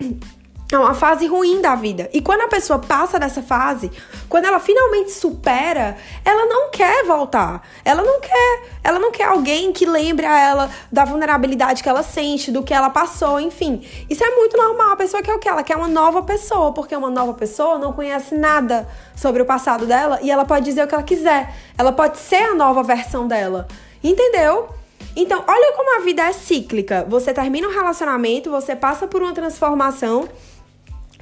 é 0.75 0.79
uma 0.79 0.93
fase 0.93 1.27
ruim 1.27 1.61
da 1.61 1.75
vida. 1.75 2.09
E 2.13 2.21
quando 2.21 2.41
a 2.41 2.47
pessoa 2.47 2.79
passa 2.79 3.19
dessa 3.19 3.41
fase, 3.41 3.91
quando 4.29 4.45
ela 4.45 4.59
finalmente 4.59 5.11
supera, 5.11 5.97
ela 6.23 6.45
não 6.45 6.69
quer 6.69 7.03
voltar. 7.05 7.67
Ela 7.83 8.01
não 8.01 8.21
quer, 8.21 8.63
ela 8.83 8.99
não 8.99 9.11
quer 9.11 9.25
alguém 9.25 9.73
que 9.73 9.85
lembre 9.85 10.25
a 10.25 10.39
ela 10.39 10.69
da 10.91 11.03
vulnerabilidade 11.03 11.83
que 11.83 11.89
ela 11.89 12.03
sente, 12.03 12.51
do 12.51 12.63
que 12.63 12.73
ela 12.73 12.89
passou, 12.89 13.39
enfim. 13.39 13.85
Isso 14.09 14.23
é 14.23 14.35
muito 14.35 14.55
normal. 14.55 14.91
A 14.91 14.95
pessoa 14.95 15.21
quer 15.21 15.33
o 15.33 15.39
quê? 15.39 15.49
Ela 15.49 15.63
quer 15.63 15.75
uma 15.75 15.87
nova 15.87 16.23
pessoa, 16.23 16.71
porque 16.71 16.95
uma 16.95 17.09
nova 17.09 17.33
pessoa 17.33 17.77
não 17.77 17.91
conhece 17.91 18.35
nada 18.35 18.87
sobre 19.15 19.41
o 19.41 19.45
passado 19.45 19.85
dela 19.85 20.19
e 20.21 20.31
ela 20.31 20.45
pode 20.45 20.65
dizer 20.65 20.83
o 20.83 20.87
que 20.87 20.95
ela 20.95 21.03
quiser. 21.03 21.53
Ela 21.77 21.91
pode 21.91 22.17
ser 22.17 22.43
a 22.43 22.55
nova 22.55 22.81
versão 22.81 23.27
dela. 23.27 23.67
Entendeu? 24.03 24.69
Então, 25.15 25.43
olha 25.45 25.73
como 25.75 25.99
a 25.99 26.03
vida 26.03 26.23
é 26.23 26.31
cíclica. 26.31 27.05
Você 27.09 27.33
termina 27.33 27.67
um 27.67 27.71
relacionamento, 27.71 28.49
você 28.49 28.75
passa 28.75 29.07
por 29.07 29.21
uma 29.21 29.33
transformação 29.33 30.29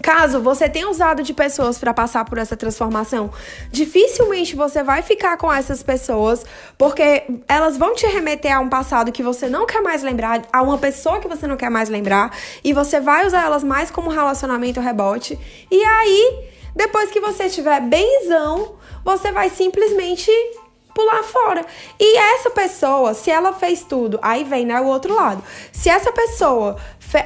Caso 0.10 0.41
você 0.41 0.67
tenha 0.67 0.89
usado 0.89 1.22
de 1.22 1.36
pessoas 1.36 1.78
para 1.78 1.93
passar 1.93 2.26
por 2.26 2.39
essa 2.39 2.58
transformação, 2.58 3.30
dificilmente 3.72 4.56
você 4.56 4.82
vai 4.82 5.04
ficar 5.04 5.38
com 5.38 5.54
essas 5.54 5.84
pessoas, 5.84 6.43
porque 6.80 7.26
elas 7.48 7.78
vão 7.78 7.93
te 7.93 8.08
remeter 8.08 8.52
a 8.52 8.60
um 8.60 8.67
passado 8.67 9.12
que 9.12 9.22
você 9.22 9.48
não 9.48 9.67
quer 9.67 9.84
mais 9.84 10.02
lembrar, 10.02 10.41
a 10.52 10.63
uma 10.63 10.80
pessoa 10.80 11.19
que 11.19 11.28
você 11.28 11.45
não 11.45 11.56
quer 11.56 11.69
mais 11.69 11.89
lembrar, 11.89 12.36
e 12.63 12.74
você 12.74 13.00
vai 13.00 13.28
usar 13.28 13.45
elas 13.45 13.63
mais 13.63 13.91
como 13.91 14.10
relacionamento 14.10 14.80
rebote. 14.80 15.38
E 15.69 15.80
aí, 15.84 16.50
depois 16.76 17.12
que 17.12 17.19
você 17.19 17.43
estiver 17.43 17.80
benzão, 17.80 18.78
você 19.06 19.32
vai 19.32 19.52
simplesmente 19.52 20.32
pular 20.91 21.22
fora. 21.22 21.63
E 22.00 22.17
essa 22.17 22.50
pessoa, 22.50 23.13
se 23.13 23.30
ela 23.30 23.54
fez 23.54 23.84
tudo, 23.84 24.17
aí 24.24 24.43
vem 24.43 24.65
né, 24.65 24.82
o 24.82 24.88
outro 24.88 25.13
lado. 25.13 25.43
Se 25.72 25.88
essa 25.88 26.12
pessoa 26.12 26.78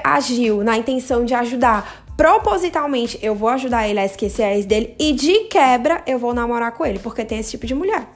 agiu 0.04 0.64
na 0.64 0.78
intenção 0.78 1.26
de 1.26 1.34
ajudar 1.34 2.03
propositalmente 2.16 3.20
eu 3.22 3.36
vou 3.36 3.50
ajudar 3.50 3.88
ele 3.88 4.00
a 4.00 4.06
esquecer 4.06 4.44
a 4.44 4.56
ex 4.56 4.66
dele 4.66 4.96
e 5.00 5.14
de 5.14 5.46
quebra 5.46 6.02
eu 6.06 6.20
vou 6.20 6.34
namorar 6.34 6.72
com 6.72 6.86
ele, 6.86 7.00
porque 7.00 7.26
tem 7.26 7.40
esse 7.40 7.52
tipo 7.52 7.66
de 7.66 7.76
mulher. 7.76 8.08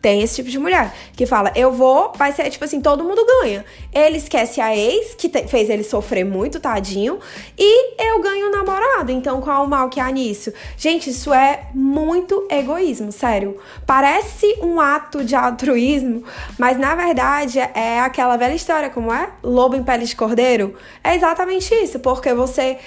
Tem 0.00 0.22
esse 0.22 0.36
tipo 0.36 0.48
de 0.48 0.58
mulher 0.58 0.94
que 1.14 1.26
fala, 1.26 1.52
eu 1.54 1.70
vou, 1.70 2.12
vai 2.16 2.32
ser 2.32 2.48
tipo 2.48 2.64
assim, 2.64 2.80
todo 2.80 3.04
mundo 3.04 3.22
ganha. 3.26 3.64
Ele 3.92 4.16
esquece 4.16 4.58
a 4.60 4.74
ex, 4.74 5.14
que 5.14 5.28
te, 5.28 5.46
fez 5.46 5.68
ele 5.68 5.84
sofrer 5.84 6.24
muito, 6.24 6.58
tadinho, 6.58 7.18
e 7.58 8.02
eu 8.02 8.18
ganho 8.22 8.48
o 8.48 8.50
namorado. 8.50 9.12
Então, 9.12 9.42
qual 9.42 9.64
o 9.66 9.68
mal 9.68 9.90
que 9.90 10.00
há 10.00 10.10
nisso? 10.10 10.52
Gente, 10.76 11.10
isso 11.10 11.34
é 11.34 11.66
muito 11.74 12.46
egoísmo, 12.50 13.12
sério. 13.12 13.58
Parece 13.86 14.58
um 14.62 14.80
ato 14.80 15.22
de 15.22 15.34
altruísmo, 15.34 16.24
mas 16.58 16.78
na 16.78 16.94
verdade 16.94 17.58
é 17.58 18.00
aquela 18.00 18.38
velha 18.38 18.54
história, 18.54 18.88
como 18.88 19.12
é? 19.12 19.28
Lobo 19.42 19.76
em 19.76 19.82
pele 19.82 20.06
de 20.06 20.16
cordeiro. 20.16 20.74
É 21.04 21.14
exatamente 21.14 21.74
isso, 21.74 21.98
porque 22.00 22.32
você 22.32 22.78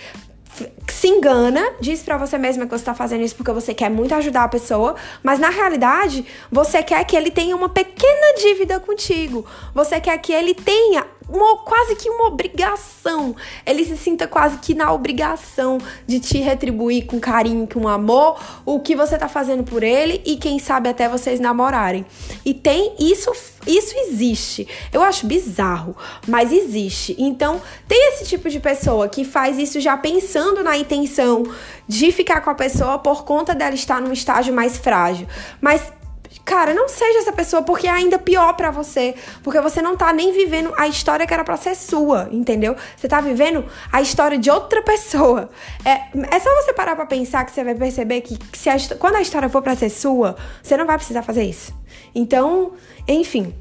se 0.87 1.07
engana, 1.07 1.73
diz 1.79 2.03
para 2.03 2.17
você 2.17 2.37
mesma 2.37 2.65
que 2.65 2.71
você 2.71 2.83
tá 2.83 2.93
fazendo 2.93 3.23
isso 3.23 3.35
porque 3.35 3.51
você 3.51 3.73
quer 3.73 3.89
muito 3.89 4.13
ajudar 4.15 4.43
a 4.43 4.47
pessoa, 4.47 4.95
mas 5.21 5.39
na 5.39 5.49
realidade, 5.49 6.25
você 6.51 6.83
quer 6.83 7.03
que 7.05 7.15
ele 7.15 7.31
tenha 7.31 7.55
uma 7.55 7.69
pequena 7.69 8.35
dívida 8.39 8.79
contigo. 8.79 9.45
Você 9.73 9.99
quer 9.99 10.17
que 10.19 10.31
ele 10.31 10.53
tenha 10.53 11.05
uma, 11.29 11.57
quase 11.57 11.95
que 11.95 12.09
uma 12.09 12.27
obrigação. 12.27 13.35
Ele 13.65 13.85
se 13.85 13.97
sinta 13.97 14.27
quase 14.27 14.57
que 14.57 14.73
na 14.73 14.91
obrigação 14.91 15.77
de 16.05 16.19
te 16.19 16.39
retribuir 16.39 17.05
com 17.05 17.19
carinho, 17.19 17.67
com 17.67 17.87
amor, 17.87 18.39
o 18.65 18.79
que 18.79 18.95
você 18.95 19.17
tá 19.17 19.27
fazendo 19.27 19.63
por 19.63 19.83
ele 19.83 20.21
e 20.25 20.37
quem 20.37 20.59
sabe 20.59 20.89
até 20.89 21.07
vocês 21.07 21.39
namorarem. 21.39 22.05
E 22.45 22.53
tem 22.53 22.95
isso, 22.99 23.31
isso 23.65 23.95
existe. 23.97 24.67
Eu 24.91 25.01
acho 25.01 25.25
bizarro, 25.25 25.95
mas 26.27 26.51
existe. 26.51 27.15
Então, 27.17 27.61
tem 27.87 28.13
esse 28.13 28.25
tipo 28.25 28.49
de 28.49 28.59
pessoa 28.59 29.07
que 29.07 29.23
faz 29.23 29.57
isso 29.57 29.79
já 29.79 29.97
pensando 29.97 30.63
na 30.63 30.77
intenção 30.77 31.43
de 31.87 32.11
ficar 32.11 32.41
com 32.41 32.49
a 32.49 32.55
pessoa 32.55 32.99
por 32.99 33.23
conta 33.23 33.53
dela 33.53 33.75
estar 33.75 34.01
num 34.01 34.13
estágio 34.13 34.53
mais 34.53 34.77
frágil. 34.77 35.27
Mas 35.61 35.91
Cara, 36.45 36.73
não 36.73 36.89
seja 36.89 37.19
essa 37.19 37.31
pessoa 37.31 37.63
porque 37.63 37.87
é 37.87 37.89
ainda 37.89 38.19
pior 38.19 38.53
para 38.53 38.69
você, 38.69 39.15
porque 39.41 39.61
você 39.61 39.81
não 39.81 39.95
tá 39.95 40.11
nem 40.11 40.33
vivendo 40.33 40.73
a 40.77 40.87
história 40.87 41.25
que 41.25 41.33
era 41.33 41.43
para 41.43 41.55
ser 41.55 41.73
sua, 41.73 42.27
entendeu? 42.31 42.75
Você 42.97 43.07
tá 43.07 43.21
vivendo 43.21 43.65
a 43.91 44.01
história 44.01 44.37
de 44.37 44.51
outra 44.51 44.81
pessoa. 44.81 45.49
É, 45.85 46.35
é 46.35 46.39
só 46.39 46.53
você 46.61 46.73
parar 46.73 46.95
para 46.95 47.05
pensar 47.05 47.45
que 47.45 47.51
você 47.51 47.63
vai 47.63 47.75
perceber 47.75 48.21
que, 48.21 48.37
se 48.57 48.69
a, 48.69 48.75
quando 48.99 49.15
a 49.15 49.21
história 49.21 49.47
for 49.47 49.61
para 49.61 49.75
ser 49.75 49.89
sua, 49.89 50.35
você 50.61 50.75
não 50.75 50.85
vai 50.85 50.97
precisar 50.97 51.21
fazer 51.21 51.43
isso. 51.43 51.73
Então, 52.13 52.73
enfim, 53.07 53.53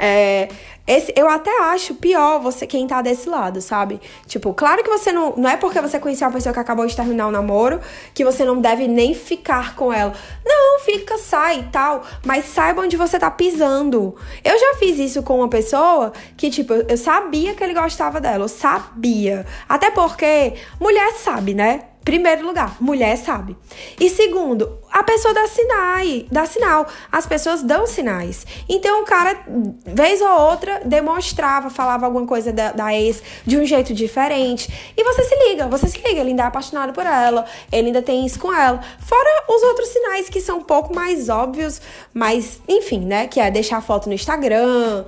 é, 0.00 0.48
esse, 0.86 1.12
eu 1.14 1.28
até 1.28 1.50
acho 1.64 1.94
pior 1.94 2.40
você 2.40 2.66
quem 2.66 2.86
tá 2.86 3.02
desse 3.02 3.28
lado, 3.28 3.60
sabe? 3.60 4.00
Tipo, 4.26 4.54
claro 4.54 4.82
que 4.82 4.88
você 4.88 5.12
não. 5.12 5.36
Não 5.36 5.48
é 5.48 5.56
porque 5.56 5.80
você 5.80 6.00
conheceu 6.00 6.26
uma 6.26 6.32
pessoa 6.32 6.52
que 6.52 6.58
acabou 6.58 6.86
de 6.86 6.96
terminar 6.96 7.28
o 7.28 7.30
namoro 7.30 7.80
que 8.14 8.24
você 8.24 8.44
não 8.44 8.60
deve 8.60 8.88
nem 8.88 9.14
ficar 9.14 9.76
com 9.76 9.92
ela. 9.92 10.12
Não, 10.44 10.80
fica, 10.80 11.18
sai 11.18 11.60
e 11.60 11.62
tal. 11.64 12.02
Mas 12.24 12.46
saiba 12.46 12.80
onde 12.82 12.96
você 12.96 13.18
tá 13.18 13.30
pisando. 13.30 14.16
Eu 14.42 14.58
já 14.58 14.74
fiz 14.78 14.98
isso 14.98 15.22
com 15.22 15.36
uma 15.36 15.48
pessoa 15.48 16.12
que, 16.36 16.50
tipo, 16.50 16.72
eu 16.72 16.96
sabia 16.96 17.54
que 17.54 17.62
ele 17.62 17.74
gostava 17.74 18.20
dela. 18.20 18.44
Eu 18.44 18.48
sabia. 18.48 19.46
Até 19.68 19.90
porque 19.90 20.54
mulher 20.80 21.12
sabe, 21.12 21.54
né? 21.54 21.89
Primeiro 22.04 22.46
lugar, 22.46 22.76
mulher 22.80 23.16
sabe. 23.16 23.56
E 23.98 24.08
segundo, 24.08 24.78
a 24.90 25.02
pessoa 25.02 25.34
dá 25.34 25.46
sinais, 25.46 26.24
dá 26.30 26.46
sinal. 26.46 26.86
As 27.12 27.26
pessoas 27.26 27.62
dão 27.62 27.86
sinais. 27.86 28.46
Então 28.68 29.02
o 29.02 29.04
cara, 29.04 29.38
vez 29.84 30.20
ou 30.22 30.30
outra, 30.30 30.80
demonstrava, 30.84 31.68
falava 31.68 32.06
alguma 32.06 32.26
coisa 32.26 32.52
da, 32.52 32.72
da, 32.72 32.94
ex 32.94 33.22
de 33.44 33.58
um 33.58 33.66
jeito 33.66 33.92
diferente. 33.92 34.92
E 34.96 35.04
você 35.04 35.24
se 35.24 35.34
liga, 35.48 35.68
você 35.68 35.88
se 35.88 35.98
liga, 35.98 36.20
ele 36.20 36.30
ainda 36.30 36.44
é 36.44 36.46
apaixonado 36.46 36.92
por 36.94 37.04
ela, 37.04 37.44
ele 37.70 37.88
ainda 37.88 38.00
tem 38.00 38.24
isso 38.24 38.38
com 38.38 38.52
ela. 38.52 38.80
Fora 39.00 39.44
os 39.48 39.62
outros 39.62 39.88
sinais 39.88 40.30
que 40.30 40.40
são 40.40 40.58
um 40.58 40.64
pouco 40.64 40.94
mais 40.94 41.28
óbvios, 41.28 41.82
mas 42.14 42.62
enfim, 42.66 43.00
né? 43.00 43.26
Que 43.26 43.40
é 43.40 43.50
deixar 43.50 43.82
foto 43.82 44.08
no 44.08 44.14
Instagram 44.14 45.04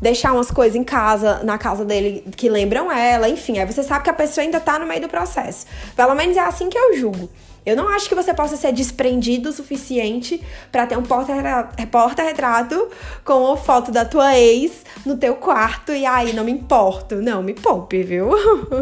deixar 0.00 0.32
umas 0.32 0.50
coisas 0.50 0.76
em 0.76 0.84
casa, 0.84 1.42
na 1.42 1.58
casa 1.58 1.84
dele, 1.84 2.24
que 2.36 2.48
lembram 2.48 2.90
ela, 2.90 3.28
enfim. 3.28 3.58
Aí 3.58 3.66
você 3.66 3.82
sabe 3.82 4.04
que 4.04 4.10
a 4.10 4.14
pessoa 4.14 4.44
ainda 4.44 4.60
tá 4.60 4.78
no 4.78 4.86
meio 4.86 5.00
do 5.00 5.08
processo. 5.08 5.66
Pelo 5.94 6.14
menos 6.14 6.36
é 6.36 6.40
assim 6.40 6.68
que 6.68 6.78
eu 6.78 6.96
julgo. 6.96 7.28
Eu 7.64 7.74
não 7.74 7.88
acho 7.88 8.08
que 8.08 8.14
você 8.14 8.32
possa 8.32 8.56
ser 8.56 8.72
desprendido 8.72 9.48
o 9.48 9.52
suficiente 9.52 10.40
para 10.70 10.86
ter 10.86 10.96
um 10.96 11.02
porta-retrato 11.02 12.88
com 13.24 13.52
a 13.52 13.56
foto 13.56 13.90
da 13.90 14.04
tua 14.04 14.38
ex 14.38 14.84
no 15.04 15.16
teu 15.16 15.34
quarto 15.34 15.90
e 15.90 16.06
aí 16.06 16.32
não 16.32 16.44
me 16.44 16.52
importo. 16.52 17.16
Não, 17.16 17.42
me 17.42 17.54
poupe, 17.54 18.04
viu? 18.04 18.30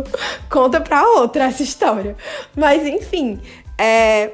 Conta 0.51 0.83
pra 0.83 1.03
outra 1.03 1.45
essa 1.45 1.63
história. 1.63 2.15
Mas 2.55 2.87
enfim, 2.87 3.41
é 3.79 4.33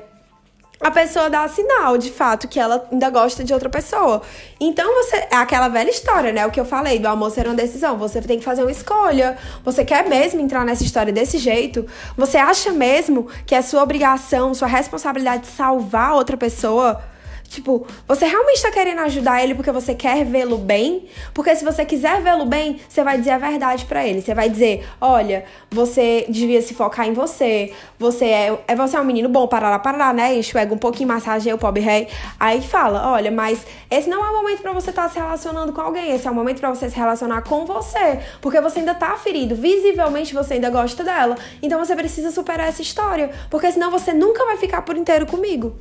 a 0.81 0.91
pessoa 0.91 1.29
dá 1.29 1.47
sinal, 1.47 1.99
de 1.99 2.11
fato, 2.11 2.49
que 2.49 2.59
ela 2.59 2.89
ainda 2.91 3.11
gosta 3.11 3.45
de 3.45 3.53
outra 3.53 3.69
pessoa. 3.69 4.23
Então 4.59 4.95
você. 4.95 5.17
É 5.31 5.37
aquela 5.37 5.69
velha 5.69 5.91
história, 5.91 6.33
né? 6.33 6.47
O 6.47 6.51
que 6.51 6.59
eu 6.59 6.65
falei, 6.65 6.99
do 6.99 7.07
amor 7.07 7.31
ser 7.31 7.47
uma 7.47 7.55
decisão. 7.55 7.99
Você 7.99 8.21
tem 8.23 8.39
que 8.39 8.45
fazer 8.45 8.63
uma 8.63 8.71
escolha. 8.71 9.37
Você 9.63 9.85
quer 9.85 10.09
mesmo 10.09 10.41
entrar 10.41 10.65
nessa 10.65 10.83
história 10.83 11.13
desse 11.13 11.37
jeito? 11.37 11.87
Você 12.17 12.39
acha 12.39 12.73
mesmo 12.73 13.29
que 13.45 13.55
é 13.55 13.61
sua 13.61 13.83
obrigação, 13.83 14.55
sua 14.55 14.69
responsabilidade 14.69 15.47
salvar 15.47 16.15
outra 16.15 16.37
pessoa? 16.37 17.01
Tipo, 17.51 17.85
você 18.07 18.27
realmente 18.27 18.63
tá 18.63 18.71
querendo 18.71 19.01
ajudar 19.01 19.43
ele 19.43 19.57
porque 19.57 19.73
você 19.73 19.93
quer 19.93 20.25
vê-lo 20.25 20.57
bem? 20.57 21.07
Porque 21.35 21.53
se 21.57 21.65
você 21.65 21.85
quiser 21.85 22.23
vê-lo 22.23 22.47
bem, 22.47 22.79
você 22.89 23.03
vai 23.03 23.19
dizer 23.19 23.33
a 23.33 23.39
verdade 23.39 23.87
para 23.87 24.07
ele. 24.07 24.23
Você 24.23 24.33
vai 24.33 24.49
dizer: 24.49 24.87
olha, 25.01 25.45
você 25.69 26.27
devia 26.29 26.63
se 26.63 26.75
focar 26.75 27.09
em 27.09 27.13
você. 27.13 27.73
Você 27.99 28.27
é, 28.27 28.57
é 28.69 28.77
você 28.77 28.97
é 28.97 29.01
um 29.01 29.05
menino 29.05 29.29
bom, 29.29 29.49
parará, 29.49 29.81
parará, 29.81 30.13
né? 30.13 30.33
Enxuega 30.33 30.73
um 30.73 30.79
pouquinho, 30.79 31.09
massageia 31.09 31.53
o 31.53 31.59
pobre 31.59 31.83
rei. 31.83 32.07
Aí 32.39 32.63
fala: 32.63 33.11
olha, 33.11 33.33
mas 33.33 33.67
esse 33.91 34.09
não 34.09 34.25
é 34.25 34.31
o 34.31 34.33
momento 34.33 34.63
para 34.63 34.73
você 34.73 34.91
estar 34.91 35.03
tá 35.03 35.09
se 35.09 35.19
relacionando 35.19 35.73
com 35.73 35.81
alguém. 35.81 36.15
Esse 36.15 36.29
é 36.29 36.31
o 36.31 36.35
momento 36.35 36.61
para 36.61 36.71
você 36.71 36.89
se 36.89 36.97
relacionar 36.97 37.43
com 37.43 37.67
você. 37.67 38.21
Porque 38.41 38.61
você 38.61 38.79
ainda 38.79 38.95
tá 38.95 39.17
ferido. 39.17 39.57
Visivelmente 39.57 40.33
você 40.33 40.55
ainda 40.55 40.71
gosta 40.71 41.03
dela. 41.03 41.37
Então 41.61 41.85
você 41.85 41.97
precisa 41.97 42.31
superar 42.31 42.69
essa 42.69 42.81
história. 42.81 43.29
Porque 43.51 43.73
senão 43.73 43.91
você 43.91 44.13
nunca 44.13 44.45
vai 44.45 44.57
ficar 44.57 44.83
por 44.83 44.97
inteiro 44.97 45.27
comigo. 45.27 45.75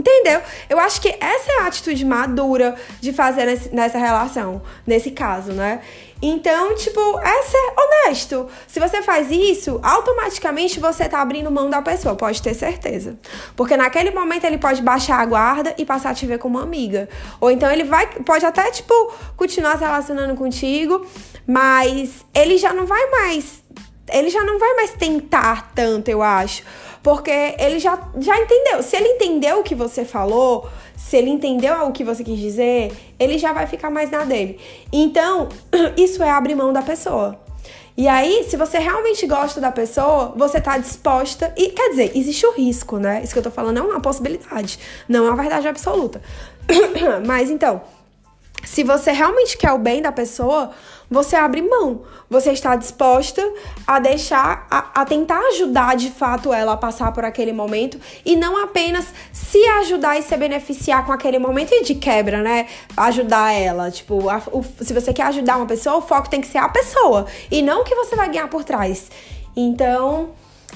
Entendeu? 0.00 0.40
Eu 0.70 0.80
acho 0.80 0.98
que 0.98 1.14
essa 1.20 1.52
é 1.52 1.58
a 1.60 1.66
atitude 1.66 2.06
madura 2.06 2.74
de 3.02 3.12
fazer 3.12 3.44
nesse, 3.44 3.74
nessa 3.74 3.98
relação, 3.98 4.62
nesse 4.86 5.10
caso, 5.10 5.52
né? 5.52 5.82
Então, 6.22 6.74
tipo, 6.74 7.00
é 7.20 7.42
ser 7.42 7.72
honesto. 7.76 8.48
Se 8.66 8.80
você 8.80 9.02
faz 9.02 9.30
isso, 9.30 9.78
automaticamente 9.82 10.80
você 10.80 11.06
tá 11.06 11.20
abrindo 11.20 11.50
mão 11.50 11.68
da 11.68 11.82
pessoa, 11.82 12.14
pode 12.14 12.40
ter 12.40 12.54
certeza. 12.54 13.18
Porque 13.54 13.76
naquele 13.76 14.10
momento 14.10 14.44
ele 14.44 14.56
pode 14.56 14.80
baixar 14.80 15.20
a 15.20 15.26
guarda 15.26 15.74
e 15.76 15.84
passar 15.84 16.10
a 16.10 16.14
te 16.14 16.24
ver 16.24 16.38
como 16.38 16.56
uma 16.56 16.64
amiga. 16.64 17.06
Ou 17.38 17.50
então 17.50 17.70
ele 17.70 17.84
vai, 17.84 18.06
pode 18.06 18.46
até, 18.46 18.70
tipo, 18.70 18.94
continuar 19.36 19.76
se 19.76 19.84
relacionando 19.84 20.34
contigo, 20.34 21.06
mas 21.46 22.24
ele 22.34 22.56
já 22.56 22.72
não 22.72 22.86
vai 22.86 23.10
mais. 23.10 23.62
Ele 24.10 24.30
já 24.30 24.42
não 24.42 24.58
vai 24.58 24.74
mais 24.76 24.92
tentar 24.92 25.72
tanto, 25.74 26.08
eu 26.08 26.22
acho. 26.22 26.62
Porque 27.02 27.54
ele 27.58 27.78
já, 27.78 27.98
já 28.18 28.38
entendeu. 28.38 28.82
Se 28.82 28.96
ele 28.96 29.08
entendeu 29.08 29.60
o 29.60 29.62
que 29.62 29.74
você 29.74 30.04
falou, 30.04 30.68
se 30.96 31.16
ele 31.16 31.30
entendeu 31.30 31.86
o 31.86 31.92
que 31.92 32.04
você 32.04 32.22
quis 32.22 32.38
dizer, 32.38 32.92
ele 33.18 33.38
já 33.38 33.52
vai 33.52 33.66
ficar 33.66 33.90
mais 33.90 34.10
na 34.10 34.24
dele. 34.24 34.58
Então, 34.92 35.48
isso 35.96 36.22
é 36.22 36.30
abrir 36.30 36.54
mão 36.54 36.72
da 36.72 36.82
pessoa. 36.82 37.38
E 37.96 38.08
aí, 38.08 38.44
se 38.48 38.56
você 38.56 38.78
realmente 38.78 39.26
gosta 39.26 39.60
da 39.60 39.70
pessoa, 39.70 40.32
você 40.36 40.60
tá 40.60 40.78
disposta. 40.78 41.52
E 41.56 41.68
quer 41.68 41.90
dizer, 41.90 42.12
existe 42.14 42.46
o 42.46 42.52
risco, 42.52 42.98
né? 42.98 43.22
Isso 43.22 43.32
que 43.32 43.38
eu 43.38 43.42
tô 43.42 43.50
falando 43.50 43.78
é 43.78 43.82
uma 43.82 44.00
possibilidade, 44.00 44.78
não 45.08 45.26
é 45.26 45.30
uma 45.30 45.36
verdade 45.36 45.68
absoluta. 45.68 46.22
Mas 47.26 47.50
então, 47.50 47.82
se 48.64 48.82
você 48.82 49.12
realmente 49.12 49.56
quer 49.56 49.72
o 49.72 49.78
bem 49.78 50.02
da 50.02 50.12
pessoa, 50.12 50.70
você 51.10 51.34
abre 51.34 51.60
mão. 51.60 52.02
Você 52.28 52.52
está 52.52 52.76
disposta 52.76 53.42
a 53.86 53.98
deixar, 53.98 54.66
a, 54.70 55.00
a, 55.00 55.04
tentar 55.04 55.40
ajudar 55.48 55.96
de 55.96 56.10
fato 56.10 56.52
ela 56.52 56.74
a 56.74 56.76
passar 56.76 57.12
por 57.12 57.24
aquele 57.24 57.52
momento 57.52 57.98
e 58.24 58.36
não 58.36 58.62
apenas 58.62 59.06
se 59.32 59.58
ajudar 59.80 60.18
e 60.18 60.22
se 60.22 60.36
beneficiar 60.36 61.04
com 61.04 61.12
aquele 61.12 61.38
momento 61.38 61.72
e 61.72 61.82
de 61.82 61.96
quebra, 61.96 62.42
né? 62.42 62.66
Ajudar 62.96 63.52
ela. 63.52 63.90
Tipo, 63.90 64.28
a, 64.28 64.40
o, 64.52 64.62
se 64.62 64.92
você 64.92 65.12
quer 65.12 65.24
ajudar 65.24 65.56
uma 65.56 65.66
pessoa, 65.66 65.96
o 65.96 66.02
foco 66.02 66.30
tem 66.30 66.40
que 66.40 66.46
ser 66.46 66.58
a 66.58 66.68
pessoa 66.68 67.26
e 67.50 67.60
não 67.62 67.80
o 67.80 67.84
que 67.84 67.94
você 67.94 68.14
vai 68.14 68.28
ganhar 68.28 68.48
por 68.48 68.62
trás. 68.62 69.10
Então, 69.56 70.30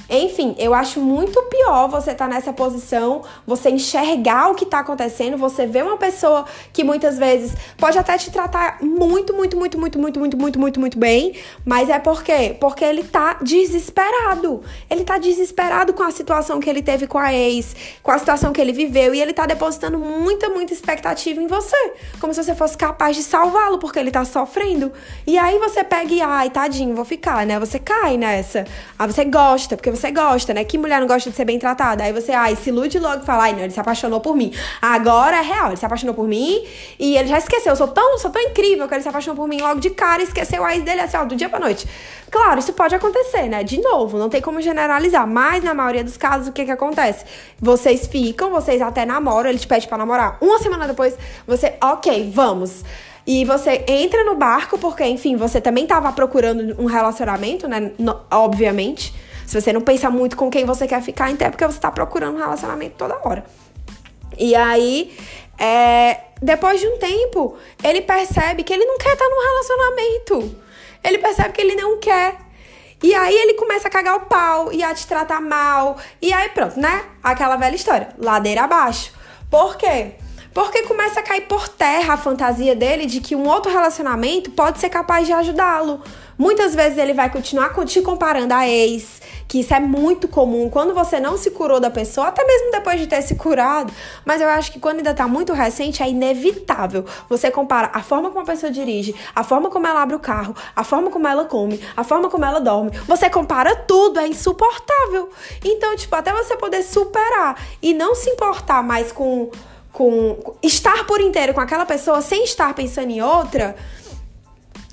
enfim, 0.08 0.54
eu 0.58 0.74
acho 0.74 1.00
muito 1.00 1.40
pior 1.44 1.88
você 1.88 2.10
estar 2.10 2.28
tá 2.28 2.34
nessa 2.34 2.52
posição, 2.52 3.22
você 3.46 3.70
enxergar 3.70 4.50
o 4.50 4.54
que 4.54 4.64
está 4.64 4.80
acontecendo, 4.80 5.36
você 5.36 5.66
ver 5.66 5.84
uma 5.84 5.96
pessoa 5.96 6.44
que 6.72 6.84
muitas 6.84 7.18
vezes 7.18 7.54
pode 7.78 7.98
até 7.98 8.16
te 8.18 8.30
tratar 8.30 8.78
muito, 8.82 9.34
muito, 9.34 9.56
muito, 9.56 9.78
muito, 9.78 9.98
muito, 9.98 10.18
muito, 10.18 10.36
muito, 10.36 10.58
muito, 10.58 10.80
muito 10.80 10.98
bem, 10.98 11.34
mas 11.64 11.88
é 11.88 11.98
por 11.98 12.22
quê? 12.22 12.56
Porque 12.60 12.84
ele 12.84 13.04
tá 13.04 13.38
desesperado. 13.42 14.62
Ele 14.90 15.04
tá 15.04 15.18
desesperado 15.18 15.92
com 15.92 16.02
a 16.02 16.10
situação 16.10 16.60
que 16.60 16.68
ele 16.68 16.82
teve 16.82 17.06
com 17.06 17.18
a 17.18 17.32
ex, 17.32 17.74
com 18.02 18.10
a 18.10 18.18
situação 18.18 18.52
que 18.52 18.60
ele 18.60 18.72
viveu, 18.72 19.14
e 19.14 19.20
ele 19.20 19.32
tá 19.32 19.46
depositando 19.46 19.98
muita, 19.98 20.48
muita 20.48 20.72
expectativa 20.72 21.40
em 21.40 21.46
você, 21.46 21.92
como 22.20 22.32
se 22.34 22.42
você 22.42 22.54
fosse 22.54 22.76
capaz 22.76 23.16
de 23.16 23.22
salvá-lo, 23.22 23.78
porque 23.78 23.98
ele 23.98 24.10
tá 24.10 24.24
sofrendo. 24.24 24.92
E 25.26 25.38
aí 25.38 25.58
você 25.58 25.82
pega 25.82 26.12
e, 26.12 26.20
ai, 26.20 26.50
tadinho, 26.50 26.94
vou 26.94 27.04
ficar, 27.04 27.46
né? 27.46 27.58
Você 27.58 27.78
cai 27.78 28.16
nessa. 28.16 28.66
Aí 28.98 29.06
você 29.06 29.24
gosta, 29.24 29.76
porque 29.76 29.93
você 29.94 30.10
gosta, 30.10 30.52
né? 30.54 30.64
Que 30.64 30.76
mulher 30.78 31.00
não 31.00 31.06
gosta 31.06 31.30
de 31.30 31.36
ser 31.36 31.44
bem 31.44 31.58
tratada? 31.58 32.04
Aí 32.04 32.12
você, 32.12 32.32
ai, 32.32 32.56
se 32.56 32.70
ilude 32.70 32.98
logo 32.98 33.22
e 33.22 33.26
fala, 33.26 33.44
ai, 33.44 33.52
não, 33.52 33.60
ele 33.60 33.70
se 33.70 33.80
apaixonou 33.80 34.20
por 34.20 34.36
mim. 34.36 34.52
Agora 34.80 35.38
é 35.38 35.42
real, 35.42 35.68
ele 35.68 35.76
se 35.76 35.86
apaixonou 35.86 36.14
por 36.14 36.26
mim 36.26 36.64
e 36.98 37.16
ele 37.16 37.28
já 37.28 37.38
esqueceu. 37.38 37.72
Eu 37.72 37.76
sou 37.76 37.88
tão, 37.88 38.18
sou 38.18 38.30
tão 38.30 38.42
incrível 38.42 38.88
que 38.88 38.94
ele 38.94 39.02
se 39.02 39.08
apaixonou 39.08 39.36
por 39.36 39.48
mim 39.48 39.60
logo 39.60 39.80
de 39.80 39.90
cara 39.90 40.22
e 40.22 40.24
esqueceu 40.24 40.64
a 40.64 40.74
ex 40.74 40.84
dele 40.84 41.00
assim, 41.00 41.16
ó, 41.16 41.24
do 41.24 41.36
dia 41.36 41.48
pra 41.48 41.58
noite. 41.58 41.86
Claro, 42.30 42.58
isso 42.58 42.72
pode 42.72 42.94
acontecer, 42.94 43.48
né? 43.48 43.62
De 43.62 43.80
novo, 43.80 44.18
não 44.18 44.28
tem 44.28 44.40
como 44.40 44.60
generalizar, 44.60 45.26
mas 45.26 45.62
na 45.62 45.72
maioria 45.72 46.02
dos 46.02 46.16
casos, 46.16 46.48
o 46.48 46.52
que 46.52 46.64
que 46.64 46.70
acontece? 46.70 47.24
Vocês 47.60 48.06
ficam, 48.06 48.50
vocês 48.50 48.82
até 48.82 49.06
namoram, 49.06 49.50
ele 49.50 49.58
te 49.58 49.66
pede 49.66 49.86
pra 49.86 49.96
namorar. 49.96 50.38
Uma 50.40 50.58
semana 50.58 50.86
depois, 50.86 51.16
você, 51.46 51.74
ok, 51.80 52.30
vamos. 52.34 52.82
E 53.26 53.44
você 53.44 53.84
entra 53.88 54.22
no 54.24 54.34
barco, 54.34 54.76
porque, 54.78 55.04
enfim, 55.04 55.36
você 55.36 55.60
também 55.60 55.86
tava 55.86 56.12
procurando 56.12 56.74
um 56.78 56.84
relacionamento, 56.84 57.66
né? 57.66 57.92
No, 57.98 58.20
obviamente. 58.30 59.14
Se 59.46 59.60
você 59.60 59.72
não 59.72 59.80
pensa 59.80 60.10
muito 60.10 60.36
com 60.36 60.50
quem 60.50 60.64
você 60.64 60.86
quer 60.86 61.02
ficar, 61.02 61.30
então 61.30 61.46
é 61.46 61.50
porque 61.50 61.66
você 61.66 61.78
tá 61.78 61.90
procurando 61.90 62.36
um 62.36 62.38
relacionamento 62.38 62.96
toda 62.96 63.18
hora. 63.22 63.44
E 64.38 64.54
aí, 64.54 65.16
é, 65.58 66.20
depois 66.42 66.80
de 66.80 66.86
um 66.86 66.98
tempo, 66.98 67.56
ele 67.82 68.02
percebe 68.02 68.62
que 68.62 68.72
ele 68.72 68.84
não 68.84 68.98
quer 68.98 69.12
estar 69.12 69.28
num 69.28 69.42
relacionamento. 69.42 70.64
ele 71.02 71.18
percebe 71.18 71.52
que 71.52 71.60
ele 71.60 71.74
não 71.74 71.98
quer. 71.98 72.36
E 73.02 73.14
aí 73.14 73.34
ele 73.34 73.54
começa 73.54 73.88
a 73.88 73.90
cagar 73.90 74.16
o 74.16 74.20
pau 74.20 74.72
e 74.72 74.82
a 74.82 74.94
te 74.94 75.06
tratar 75.06 75.40
mal. 75.40 75.98
E 76.22 76.32
aí 76.32 76.48
pronto, 76.48 76.80
né? 76.80 77.04
Aquela 77.22 77.56
velha 77.56 77.76
história, 77.76 78.08
ladeira 78.18 78.62
abaixo. 78.62 79.12
Por 79.50 79.76
quê? 79.76 80.12
Porque 80.54 80.82
começa 80.84 81.20
a 81.20 81.22
cair 81.22 81.42
por 81.42 81.68
terra 81.68 82.14
a 82.14 82.16
fantasia 82.16 82.74
dele 82.74 83.06
de 83.06 83.20
que 83.20 83.36
um 83.36 83.46
outro 83.46 83.70
relacionamento 83.70 84.52
pode 84.52 84.78
ser 84.78 84.88
capaz 84.88 85.26
de 85.26 85.32
ajudá-lo. 85.32 86.00
Muitas 86.38 86.74
vezes 86.74 86.96
ele 86.96 87.12
vai 87.12 87.28
continuar 87.28 87.74
te 87.84 88.00
comparando 88.00 88.54
a 88.54 88.66
ex, 88.66 89.20
que 89.46 89.60
isso 89.60 89.74
é 89.74 89.80
muito 89.80 90.26
comum 90.26 90.68
quando 90.70 90.94
você 90.94 91.20
não 91.20 91.36
se 91.36 91.50
curou 91.50 91.78
da 91.78 91.90
pessoa, 91.90 92.28
até 92.28 92.44
mesmo 92.44 92.70
depois 92.70 93.00
de 93.00 93.06
ter 93.06 93.22
se 93.22 93.34
curado. 93.34 93.92
Mas 94.24 94.40
eu 94.40 94.48
acho 94.48 94.72
que 94.72 94.80
quando 94.80 94.98
ainda 94.98 95.14
tá 95.14 95.28
muito 95.28 95.52
recente, 95.52 96.02
é 96.02 96.08
inevitável. 96.08 97.04
Você 97.28 97.50
compara 97.50 97.90
a 97.92 98.02
forma 98.02 98.30
como 98.30 98.40
a 98.40 98.46
pessoa 98.46 98.70
dirige, 98.70 99.14
a 99.34 99.44
forma 99.44 99.70
como 99.70 99.86
ela 99.86 100.02
abre 100.02 100.16
o 100.16 100.20
carro, 100.20 100.54
a 100.74 100.82
forma 100.82 101.10
como 101.10 101.26
ela 101.28 101.44
come, 101.44 101.80
a 101.96 102.04
forma 102.04 102.28
como 102.28 102.44
ela 102.44 102.60
dorme. 102.60 102.90
Você 103.06 103.28
compara 103.28 103.76
tudo, 103.76 104.18
é 104.18 104.26
insuportável. 104.26 105.30
Então, 105.64 105.94
tipo, 105.96 106.14
até 106.16 106.32
você 106.32 106.56
poder 106.56 106.82
superar 106.82 107.56
e 107.82 107.94
não 107.94 108.14
se 108.14 108.30
importar 108.30 108.82
mais 108.82 109.12
com 109.12 109.50
com 109.92 110.56
estar 110.60 111.06
por 111.06 111.20
inteiro 111.20 111.54
com 111.54 111.60
aquela 111.60 111.86
pessoa 111.86 112.20
sem 112.20 112.42
estar 112.42 112.74
pensando 112.74 113.10
em 113.10 113.22
outra, 113.22 113.76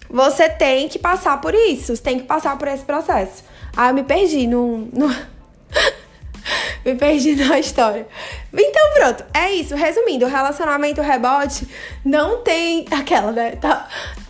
você 0.08 0.48
tem 0.48 0.88
que 0.88 1.00
passar 1.00 1.42
por 1.42 1.56
isso, 1.56 1.96
você 1.96 2.04
tem 2.04 2.20
que 2.20 2.26
passar 2.26 2.56
por 2.56 2.68
esse 2.68 2.84
processo. 2.84 3.44
Ah, 3.76 3.90
eu 3.90 3.94
me 3.94 4.04
perdi 4.04 4.48
no. 4.48 4.90
no... 4.94 5.08
me 6.86 6.96
perdi 6.96 7.36
na 7.36 7.60
história. 7.60 8.08
Então, 8.54 8.94
pronto, 8.96 9.26
é 9.34 9.52
isso. 9.52 9.76
Resumindo, 9.76 10.26
o 10.26 10.30
relacionamento 10.30 11.02
rebote 11.02 11.68
não 12.04 12.42
tem 12.42 12.86
aquela, 12.92 13.32
né? 13.32 13.56
Tá... 13.56 13.88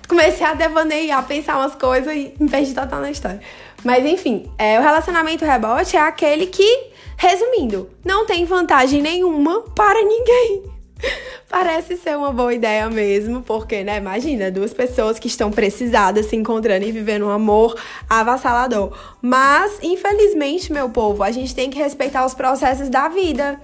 Comecei 0.07 0.45
a 0.45 0.53
devanear, 0.53 1.19
a 1.19 1.23
pensar 1.23 1.57
umas 1.57 1.73
coisas 1.75 2.13
e 2.13 2.33
me 2.37 2.49
perdi 2.49 2.73
total 2.73 2.99
na 2.99 3.09
história. 3.09 3.39
Mas 3.83 4.05
enfim, 4.05 4.51
é, 4.57 4.77
o 4.77 4.83
relacionamento 4.83 5.45
rebote 5.45 5.95
é 5.95 6.01
aquele 6.01 6.47
que, 6.47 6.91
resumindo, 7.17 7.89
não 8.03 8.25
tem 8.25 8.45
vantagem 8.45 9.01
nenhuma 9.01 9.61
para 9.73 10.03
ninguém. 10.03 10.70
Parece 11.49 11.97
ser 11.97 12.15
uma 12.17 12.31
boa 12.31 12.53
ideia 12.53 12.89
mesmo, 12.89 13.41
porque, 13.41 13.83
né, 13.83 13.97
imagina, 13.97 14.49
duas 14.49 14.73
pessoas 14.73 15.19
que 15.19 15.27
estão 15.27 15.51
precisadas 15.51 16.27
se 16.27 16.35
encontrando 16.35 16.85
e 16.85 16.91
vivendo 16.91 17.25
um 17.25 17.29
amor 17.29 17.79
avassalador. 18.09 18.91
Mas, 19.21 19.77
infelizmente, 19.81 20.71
meu 20.71 20.89
povo, 20.89 21.23
a 21.23 21.31
gente 21.31 21.53
tem 21.53 21.69
que 21.69 21.77
respeitar 21.77 22.25
os 22.25 22.33
processos 22.33 22.89
da 22.89 23.09
vida. 23.09 23.59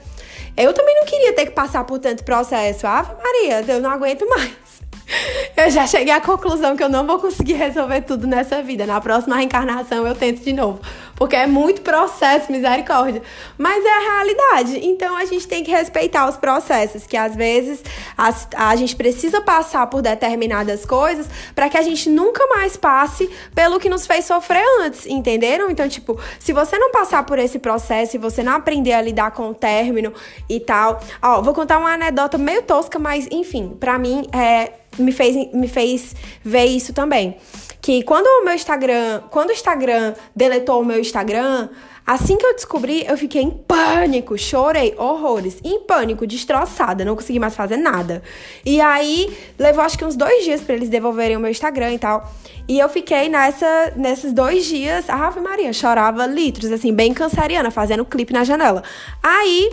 Eu 0.56 0.74
também 0.74 0.96
não 0.96 1.06
queria 1.06 1.34
ter 1.34 1.46
que 1.46 1.52
passar 1.52 1.84
por 1.84 2.00
tanto 2.00 2.24
processo. 2.24 2.88
Ave 2.88 3.14
Maria, 3.22 3.64
eu 3.68 3.80
não 3.80 3.92
aguento 3.92 4.28
mais. 4.28 4.67
Eu 5.56 5.70
já 5.72 5.88
cheguei 5.88 6.14
à 6.14 6.22
conclusão 6.22 6.76
que 6.76 6.84
eu 6.84 6.90
não 6.90 7.06
vou 7.06 7.20
conseguir 7.20 7.54
resolver 7.54 8.02
tudo 8.02 8.28
nessa 8.28 8.62
vida. 8.62 8.86
Na 8.86 9.02
próxima 9.02 9.38
reencarnação 9.38 10.06
eu 10.06 10.16
tento 10.16 10.44
de 10.44 10.54
novo. 10.54 10.80
Porque 11.16 11.36
é 11.36 11.48
muito 11.48 11.82
processo, 11.82 12.52
misericórdia. 12.52 13.24
Mas 13.58 13.84
é 13.84 13.90
a 13.90 14.00
realidade. 14.00 14.86
Então 14.86 15.16
a 15.16 15.26
gente 15.26 15.48
tem 15.48 15.64
que 15.64 15.72
respeitar 15.72 16.30
os 16.30 16.38
processos, 16.38 17.08
que 17.08 17.18
às 17.18 17.36
vezes 17.36 17.84
a, 18.16 18.34
a 18.70 18.76
gente 18.76 18.96
precisa 18.96 19.42
passar 19.42 19.88
por 19.88 20.02
determinadas 20.02 20.86
coisas 20.86 21.28
para 21.56 21.70
que 21.70 21.78
a 21.78 21.82
gente 21.82 22.10
nunca 22.10 22.46
mais 22.48 22.78
passe 22.78 23.30
pelo 23.56 23.80
que 23.80 23.90
nos 23.90 24.06
fez 24.06 24.26
sofrer 24.26 24.64
antes, 24.82 25.08
entenderam? 25.08 25.72
Então, 25.72 25.90
tipo, 25.90 26.20
se 26.40 26.54
você 26.54 26.78
não 26.78 26.92
passar 26.92 27.26
por 27.26 27.40
esse 27.40 27.58
processo 27.58 28.16
e 28.16 28.20
você 28.20 28.44
não 28.44 28.54
aprender 28.54 28.94
a 28.94 29.02
lidar 29.02 29.32
com 29.32 29.50
o 29.50 29.56
término 29.56 30.14
e 30.48 30.60
tal. 30.60 31.00
Ó, 31.22 31.42
vou 31.42 31.54
contar 31.54 31.80
uma 31.80 31.94
anedota 31.94 32.38
meio 32.38 32.62
tosca, 32.62 33.00
mas 33.00 33.28
enfim, 33.32 33.76
para 33.80 33.98
mim 33.98 34.28
é 34.32 34.72
me 34.98 35.12
fez, 35.12 35.52
me 35.54 35.68
fez 35.68 36.16
ver 36.44 36.66
isso 36.66 36.94
também. 36.94 37.38
Que 37.82 38.04
quando 38.04 38.26
o 38.26 38.46
meu 38.46 38.54
Instagram, 38.54 39.22
quando 39.30 39.50
o 39.50 39.54
Instagram 39.54 40.14
deletou 40.36 40.82
o 40.82 40.86
meu 40.86 41.00
Instagram, 41.00 41.70
assim 42.06 42.38
que 42.38 42.46
eu 42.46 42.54
descobri, 42.54 43.06
eu 43.08 43.18
fiquei 43.18 43.42
em 43.42 43.52
pânico, 43.52 44.38
chorei 44.38 44.96
horrores, 44.98 45.58
em 45.64 45.82
pânico, 45.82 46.26
destroçada, 46.26 47.06
não 47.06 47.16
consegui 47.16 47.40
mais 47.40 47.56
fazer 47.56 47.78
nada. 47.78 48.24
E 48.66 48.82
aí 48.82 49.36
levou 49.60 49.84
acho 49.84 49.98
que 49.98 50.06
uns 50.06 50.16
dois 50.16 50.44
dias 50.44 50.62
para 50.62 50.76
eles 50.76 50.90
devolverem 50.90 51.38
o 51.38 51.40
meu 51.40 51.52
Instagram 51.52 51.94
e 51.94 52.00
tal. 52.00 52.34
E 52.68 52.80
eu 52.80 52.90
fiquei 52.90 53.30
nessa, 53.30 53.94
nesses 53.96 54.34
dois 54.34 54.66
dias, 54.66 55.10
a 55.10 55.28
Ave 55.28 55.40
Maria, 55.40 55.72
chorava 55.72 56.26
litros, 56.26 56.72
assim, 56.72 56.94
bem 56.94 57.14
canceriana, 57.14 57.72
fazendo 57.72 58.04
clipe 58.04 58.34
na 58.34 58.44
janela. 58.44 58.84
Aí 59.24 59.72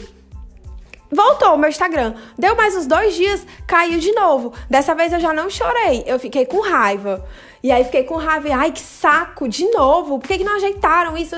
Voltou 1.14 1.54
o 1.54 1.56
meu 1.56 1.70
Instagram. 1.70 2.14
Deu 2.36 2.56
mais 2.56 2.74
uns 2.74 2.86
dois 2.86 3.14
dias, 3.14 3.46
caiu 3.68 4.00
de 4.00 4.10
novo. 4.12 4.52
Dessa 4.68 4.96
vez 4.96 5.12
eu 5.12 5.20
já 5.20 5.32
não 5.32 5.48
chorei, 5.48 6.02
eu 6.08 6.18
fiquei 6.18 6.44
com 6.44 6.60
raiva. 6.60 7.24
E 7.62 7.70
aí 7.70 7.84
fiquei 7.84 8.02
com 8.02 8.16
raiva, 8.16 8.48
ai 8.52 8.72
que 8.72 8.80
saco, 8.80 9.48
de 9.48 9.64
novo, 9.70 10.18
por 10.18 10.26
que, 10.26 10.38
que 10.38 10.44
não 10.44 10.56
ajeitaram 10.56 11.16
isso? 11.16 11.36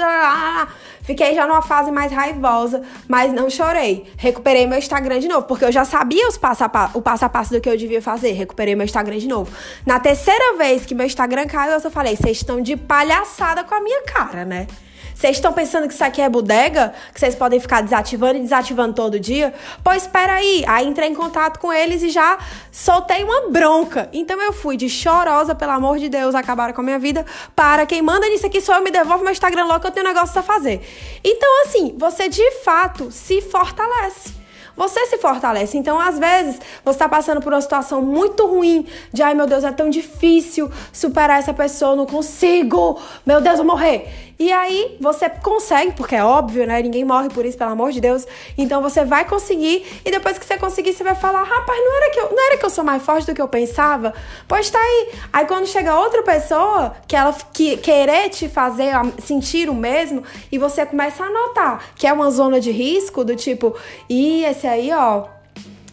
Fiquei 1.03 1.35
já 1.35 1.47
numa 1.47 1.61
fase 1.61 1.93
mais 1.93 2.11
raivosa, 2.11 2.83
mas 3.07 3.35
não 3.35 3.51
chorei. 3.51 4.11
Recuperei 4.17 4.67
meu 4.67 4.79
Instagram 4.79 5.21
de 5.21 5.29
novo, 5.29 5.47
porque 5.47 5.67
eu 5.67 5.71
já 5.71 5.85
sabia 5.85 6.27
os 6.27 6.39
passo 6.39 6.65
a 6.65 6.91
o 6.95 7.03
passo 7.03 7.27
a 7.27 7.29
passo 7.29 7.53
do 7.53 7.61
que 7.61 7.69
eu 7.69 7.77
devia 7.77 8.01
fazer. 8.01 8.33
Recuperei 8.33 8.75
meu 8.75 8.87
Instagram 8.87 9.19
de 9.19 9.29
novo. 9.29 9.53
Na 9.85 10.01
terceira 10.01 10.57
vez 10.57 10.87
que 10.87 10.95
meu 10.95 11.07
Instagram 11.07 11.47
caiu, 11.47 11.75
eu 11.75 11.81
só 11.81 11.91
falei, 11.91 12.17
vocês 12.17 12.39
estão 12.39 12.63
de 12.63 12.77
palhaçada 12.79 13.63
com 13.63 13.75
a 13.75 13.81
minha 13.81 14.03
cara, 14.05 14.47
né? 14.47 14.67
Vocês 15.17 15.39
estão 15.39 15.51
pensando 15.51 15.89
que 15.89 15.95
isso 15.95 16.05
aqui 16.05 16.21
é 16.21 16.29
bodega? 16.29 16.93
Que 17.15 17.19
vocês 17.19 17.35
podem 17.35 17.59
ficar 17.59 17.81
desativando 17.81 18.37
e 18.37 18.41
desativando 18.41 18.93
todo 18.93 19.19
dia? 19.19 19.55
Pois 19.83 20.03
espera 20.03 20.35
aí. 20.35 20.63
Aí 20.69 20.87
entrei 20.87 21.09
em 21.09 21.15
contato 21.15 21.59
com 21.59 21.73
eles 21.73 22.03
e 22.03 22.11
já 22.11 22.37
soltei 22.71 23.25
uma 23.25 23.49
bronca. 23.49 24.11
Então 24.13 24.39
eu 24.43 24.53
fui 24.53 24.77
de 24.77 24.91
chorosa, 24.91 25.55
pelo 25.55 25.73
amor 25.73 25.99
de 25.99 26.11
Deus, 26.11 26.35
acabaram 26.35 26.75
com 26.75 26.83
a 26.83 26.85
minha 26.85 26.99
vida. 26.99 27.25
Para 27.55 27.87
quem 27.87 28.03
manda 28.03 28.29
nisso 28.29 28.45
aqui 28.45 28.61
sou 28.61 28.75
eu, 28.75 28.83
me 28.83 28.91
devolve 28.91 29.25
meu 29.25 29.33
Instagram 29.33 29.65
logo 29.65 29.81
que 29.81 29.87
eu 29.87 29.91
tenho 29.91 30.07
negócio 30.07 30.39
a 30.39 30.43
fazer. 30.43 30.87
Então, 31.25 31.63
assim, 31.63 31.95
você 31.97 32.29
de 32.29 32.51
fato 32.63 33.11
se 33.11 33.41
fortalece 33.41 34.37
você 34.77 35.07
se 35.07 35.17
fortalece. 35.17 35.79
Então, 35.79 35.99
às 35.99 36.19
vezes, 36.19 36.61
você 36.85 36.97
está 36.97 37.09
passando 37.09 37.41
por 37.41 37.53
uma 37.53 37.61
situação 37.61 38.03
muito 38.03 38.47
ruim, 38.47 38.87
de 39.13 39.23
ai 39.23 39.35
meu 39.35 39.47
Deus, 39.47 39.65
é 39.65 39.73
tão 39.73 39.89
difícil 39.89 40.71
superar 40.93 41.39
essa 41.39 41.55
pessoa, 41.55 41.97
não 41.97 42.05
consigo, 42.05 43.01
meu 43.25 43.41
Deus, 43.41 43.57
vou 43.57 43.65
morrer. 43.65 44.27
E 44.39 44.53
aí 44.53 44.97
você 45.01 45.31
consegue, 45.31 45.93
porque 45.93 46.15
é 46.15 46.23
óbvio, 46.23 46.67
né? 46.67 46.83
Ninguém 46.83 47.05
morre 47.05 47.31
por 47.31 47.47
isso, 47.47 47.57
pelo 47.57 47.71
amor 47.71 47.91
de 47.91 48.01
Deus. 48.01 48.27
Então 48.57 48.83
você 48.83 49.05
vai 49.05 49.25
conseguir 49.25 49.87
e 50.05 50.11
depois 50.11 50.39
que 50.39 50.45
você 50.45 50.59
conseguir, 50.59 50.93
você 50.93 51.03
vai 51.03 51.15
falar: 51.15 51.43
"Rapaz, 51.43 51.79
não 51.79 51.97
era 51.97 52.11
que 52.11 52.21
eu, 52.21 52.31
não 52.31 52.47
era 52.47 52.59
que 52.59 52.65
eu 52.65 52.71
sou 52.71 52.85
mais 52.85 53.03
forte 53.03 53.27
do 53.27 53.35
que 53.35 53.41
eu 53.41 53.49
pensava?". 53.49 54.13
Pois 54.47 54.69
tá 54.69 54.79
aí. 54.79 55.09
Aí 55.33 55.47
quando 55.47 55.67
chega 55.67 55.99
outra 55.99 56.23
pessoa 56.23 56.95
que 57.09 57.17
ela 57.17 57.35
que 57.53 57.79
querer 57.79 58.29
te 58.29 58.49
fazer 58.49 58.93
sentir 59.23 59.71
o 59.71 59.75
mesmo 59.75 60.23
e 60.53 60.59
você 60.59 60.85
começa 60.85 61.25
a 61.25 61.31
notar 61.31 61.83
que 61.95 62.07
é 62.07 62.13
uma 62.13 62.31
zona 62.31 62.61
de 62.61 62.71
risco 62.71 63.25
do 63.25 63.35
tipo: 63.35 63.75
"E 64.09 64.45
esse 64.45 64.67
aí, 64.67 64.93
ó, 64.93 65.25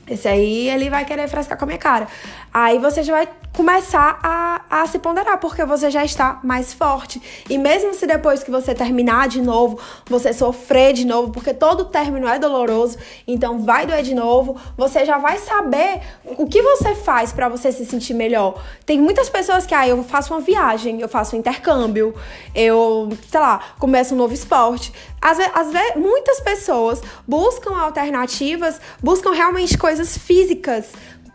esse 0.06 0.27
aí 0.27 0.69
ele 0.69 0.89
vai 0.89 1.06
querer 1.06 1.29
frescar 1.29 1.58
com 1.58 1.63
a 1.63 1.67
minha 1.67 1.79
cara". 1.79 2.08
Aí 2.53 2.77
você 2.77 3.01
já 3.01 3.13
vai 3.13 3.27
começar 3.55 4.19
a, 4.23 4.81
a 4.81 4.87
se 4.87 4.97
ponderar, 4.97 5.37
porque 5.37 5.63
você 5.63 5.89
já 5.89 6.03
está 6.03 6.39
mais 6.43 6.73
forte. 6.73 7.21
E 7.49 7.57
mesmo 7.57 7.93
se 7.93 8.07
depois 8.07 8.43
que 8.43 8.49
você 8.49 8.73
terminar 8.73 9.27
de 9.27 9.41
novo, 9.41 9.79
você 10.07 10.33
sofrer 10.33 10.93
de 10.93 11.05
novo, 11.05 11.31
porque 11.31 11.53
todo 11.53 11.85
término 11.85 12.27
é 12.27 12.39
doloroso, 12.39 12.97
então 13.27 13.59
vai 13.59 13.85
doer 13.85 14.01
de 14.01 14.15
novo, 14.15 14.55
você 14.75 15.05
já 15.05 15.19
vai 15.19 15.37
saber 15.37 16.01
o 16.25 16.47
que 16.47 16.61
você 16.61 16.95
faz 16.95 17.31
para 17.31 17.47
você 17.47 17.71
se 17.71 17.85
sentir 17.85 18.15
melhor. 18.15 18.61
Tem 18.85 18.99
muitas 18.99 19.29
pessoas 19.29 19.65
que, 19.65 19.73
ah, 19.75 19.87
eu 19.87 20.03
faço 20.03 20.33
uma 20.33 20.41
viagem, 20.41 20.99
eu 20.99 21.09
faço 21.09 21.35
um 21.35 21.39
intercâmbio, 21.39 22.13
eu, 22.55 23.09
sei 23.29 23.39
lá, 23.39 23.59
começo 23.79 24.15
um 24.15 24.17
novo 24.17 24.33
esporte. 24.33 24.91
Às 25.21 25.37
vezes, 25.37 25.51
às 25.55 25.71
vezes 25.71 25.95
muitas 25.95 26.39
pessoas 26.39 27.01
buscam 27.27 27.77
alternativas, 27.79 28.81
buscam 29.01 29.31
realmente 29.31 29.77
coisas 29.77 30.17
físicas 30.17 30.91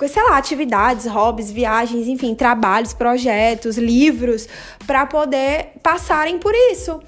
sei 0.07 0.23
lá, 0.23 0.37
atividades, 0.37 1.07
hobbies, 1.07 1.51
viagens, 1.51 2.07
enfim, 2.07 2.35
trabalhos, 2.35 2.93
projetos, 2.93 3.77
livros, 3.77 4.47
para 4.87 5.07
poder 5.07 5.73
passarem 5.83 6.39
por 6.39 6.55
isso. 6.55 7.01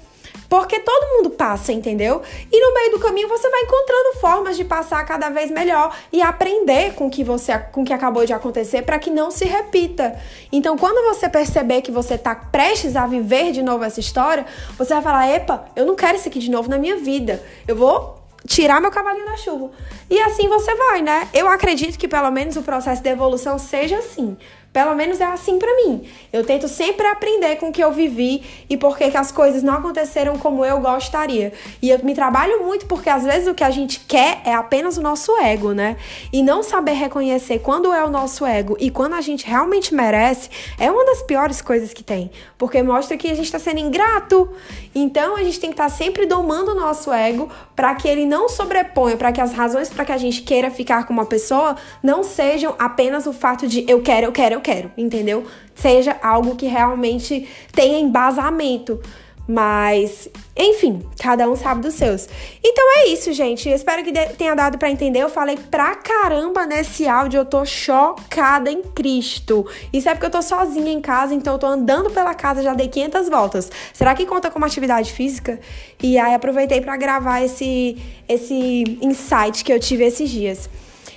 Porque 0.51 0.81
todo 0.81 1.13
mundo 1.15 1.29
passa, 1.29 1.71
entendeu? 1.71 2.21
E 2.51 2.59
no 2.59 2.73
meio 2.73 2.91
do 2.91 2.99
caminho 2.99 3.29
você 3.29 3.49
vai 3.49 3.61
encontrando 3.61 4.19
formas 4.19 4.57
de 4.57 4.65
passar 4.65 5.01
cada 5.05 5.29
vez 5.29 5.49
melhor 5.49 5.95
e 6.11 6.21
aprender 6.21 6.93
com 6.93 7.09
que 7.09 7.23
você 7.23 7.57
com 7.57 7.85
que 7.85 7.93
acabou 7.93 8.25
de 8.25 8.33
acontecer 8.33 8.81
para 8.81 8.99
que 8.99 9.09
não 9.09 9.31
se 9.31 9.45
repita. 9.45 10.19
Então, 10.51 10.77
quando 10.77 11.07
você 11.07 11.29
perceber 11.29 11.81
que 11.81 11.89
você 11.89 12.17
tá 12.17 12.35
prestes 12.35 12.97
a 12.97 13.07
viver 13.07 13.53
de 13.53 13.63
novo 13.63 13.85
essa 13.85 14.01
história, 14.01 14.45
você 14.77 14.93
vai 14.93 15.01
falar: 15.01 15.29
"Epa, 15.29 15.67
eu 15.73 15.85
não 15.85 15.95
quero 15.95 16.17
isso 16.17 16.27
aqui 16.27 16.39
de 16.39 16.51
novo 16.51 16.69
na 16.69 16.77
minha 16.77 16.97
vida. 16.97 17.41
Eu 17.65 17.77
vou 17.77 18.20
tirar 18.47 18.81
meu 18.81 18.91
cavalinho 18.91 19.25
da 19.25 19.37
chuva. 19.37 19.71
E 20.09 20.19
assim 20.19 20.47
você 20.47 20.73
vai, 20.75 21.01
né? 21.01 21.27
Eu 21.33 21.47
acredito 21.47 21.97
que 21.97 22.07
pelo 22.07 22.31
menos 22.31 22.55
o 22.55 22.63
processo 22.63 23.01
de 23.01 23.09
evolução 23.09 23.57
seja 23.57 23.97
assim. 23.97 24.37
Pelo 24.73 24.95
menos 24.95 25.19
é 25.19 25.25
assim 25.25 25.59
para 25.59 25.75
mim. 25.75 26.07
Eu 26.31 26.45
tento 26.45 26.69
sempre 26.69 27.05
aprender 27.05 27.57
com 27.57 27.67
o 27.67 27.71
que 27.73 27.83
eu 27.83 27.91
vivi 27.91 28.41
e 28.69 28.77
por 28.77 28.97
que 28.97 29.03
as 29.03 29.29
coisas 29.29 29.61
não 29.61 29.73
aconteceram 29.73 30.37
como 30.37 30.63
eu 30.63 30.79
gostaria. 30.79 31.51
E 31.81 31.89
eu 31.89 31.99
me 32.03 32.15
trabalho 32.15 32.63
muito 32.63 32.85
porque 32.85 33.09
às 33.09 33.23
vezes 33.23 33.49
o 33.49 33.53
que 33.53 33.65
a 33.65 33.69
gente 33.69 33.99
quer 33.99 34.41
é 34.45 34.53
apenas 34.53 34.97
o 34.97 35.01
nosso 35.01 35.37
ego, 35.41 35.73
né? 35.73 35.97
E 36.31 36.41
não 36.41 36.63
saber 36.63 36.93
reconhecer 36.93 37.59
quando 37.59 37.91
é 37.91 38.01
o 38.05 38.09
nosso 38.09 38.45
ego 38.45 38.77
e 38.79 38.89
quando 38.89 39.13
a 39.13 39.19
gente 39.19 39.45
realmente 39.45 39.93
merece 39.93 40.49
é 40.79 40.89
uma 40.89 41.03
das 41.05 41.21
piores 41.21 41.61
coisas 41.61 41.93
que 41.93 42.01
tem, 42.03 42.31
porque 42.57 42.81
mostra 42.81 43.17
que 43.17 43.29
a 43.29 43.35
gente 43.35 43.45
está 43.45 43.59
sendo 43.59 43.79
ingrato. 43.79 44.49
Então 44.95 45.35
a 45.35 45.43
gente 45.43 45.59
tem 45.59 45.69
que 45.69 45.73
estar 45.73 45.89
tá 45.89 45.89
sempre 45.89 46.25
domando 46.25 46.71
o 46.71 46.75
nosso 46.75 47.11
ego 47.11 47.49
para 47.75 47.93
que 47.95 48.07
ele 48.07 48.25
não 48.25 48.47
sobreponha, 48.47 49.17
para 49.17 49.33
que 49.33 49.41
as 49.41 49.51
razões 49.51 49.89
para 49.89 50.05
que 50.05 50.11
a 50.13 50.17
gente 50.17 50.43
queira 50.43 50.71
ficar 50.71 51.05
com 51.05 51.11
uma 51.11 51.25
pessoa 51.25 51.75
não 52.01 52.23
sejam 52.23 52.73
apenas 52.79 53.27
o 53.27 53.33
fato 53.33 53.67
de 53.67 53.83
eu 53.85 54.01
quero, 54.01 54.27
eu 54.27 54.31
quero, 54.31 54.60
quero, 54.61 54.91
entendeu? 54.97 55.45
Seja 55.75 56.17
algo 56.23 56.55
que 56.55 56.67
realmente 56.67 57.47
tenha 57.73 57.99
embasamento. 57.99 59.01
Mas, 59.47 60.29
enfim, 60.55 61.01
cada 61.19 61.49
um 61.49 61.57
sabe 61.57 61.81
dos 61.81 61.95
seus. 61.95 62.27
Então 62.63 62.85
é 62.99 63.07
isso, 63.09 63.33
gente. 63.33 63.67
Eu 63.67 63.75
espero 63.75 64.03
que 64.03 64.13
tenha 64.37 64.55
dado 64.55 64.77
para 64.77 64.89
entender. 64.89 65.19
Eu 65.19 65.29
falei 65.29 65.57
pra 65.57 65.95
caramba 65.95 66.65
nesse 66.65 67.07
áudio. 67.07 67.39
Eu 67.39 67.45
tô 67.45 67.65
chocada 67.65 68.71
em 68.71 68.81
Cristo. 68.81 69.65
Isso 69.91 70.07
é 70.07 70.13
porque 70.13 70.27
eu 70.27 70.31
tô 70.31 70.41
sozinha 70.41 70.91
em 70.91 71.01
casa, 71.01 71.33
então 71.33 71.53
eu 71.53 71.59
tô 71.59 71.67
andando 71.67 72.09
pela 72.11 72.33
casa, 72.33 72.61
já 72.61 72.73
dei 72.73 72.87
500 72.87 73.27
voltas. 73.27 73.71
Será 73.93 74.15
que 74.15 74.25
conta 74.25 74.49
como 74.49 74.63
atividade 74.63 75.11
física? 75.11 75.59
E 76.01 76.17
aí 76.17 76.33
aproveitei 76.33 76.79
para 76.79 76.95
gravar 76.95 77.41
esse, 77.41 77.97
esse 78.29 78.97
insight 79.01 79.63
que 79.63 79.73
eu 79.73 79.79
tive 79.79 80.05
esses 80.05 80.29
dias. 80.29 80.69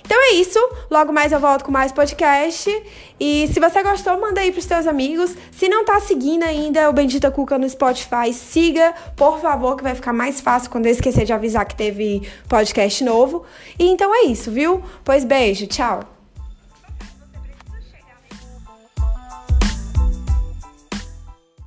Então 0.04 0.18
é 0.22 0.34
isso. 0.34 0.58
Logo 0.90 1.12
mais 1.12 1.32
eu 1.32 1.40
volto 1.40 1.64
com 1.64 1.72
mais 1.72 1.90
podcast. 1.90 2.70
E 3.18 3.48
se 3.48 3.58
você 3.58 3.82
gostou, 3.82 4.20
manda 4.20 4.40
aí 4.40 4.52
pros 4.52 4.64
seus 4.64 4.86
amigos. 4.86 5.34
Se 5.50 5.68
não 5.68 5.84
tá 5.84 5.98
seguindo 6.00 6.42
ainda 6.42 6.90
o 6.90 6.92
Bendita 6.92 7.30
Cuca 7.30 7.58
no 7.58 7.68
Spotify, 7.68 8.32
siga, 8.32 8.94
por 9.16 9.40
favor, 9.40 9.76
que 9.76 9.82
vai 9.82 9.94
ficar 9.94 10.12
mais 10.12 10.40
fácil 10.40 10.70
quando 10.70 10.86
eu 10.86 10.92
esquecer 10.92 11.24
de 11.24 11.32
avisar 11.32 11.64
que 11.64 11.74
teve 11.74 12.28
podcast 12.48 13.02
novo. 13.02 13.44
E 13.78 13.88
então 13.88 14.14
é 14.14 14.26
isso, 14.26 14.50
viu? 14.50 14.82
Pois 15.04 15.24
beijo, 15.24 15.66
tchau. 15.66 16.13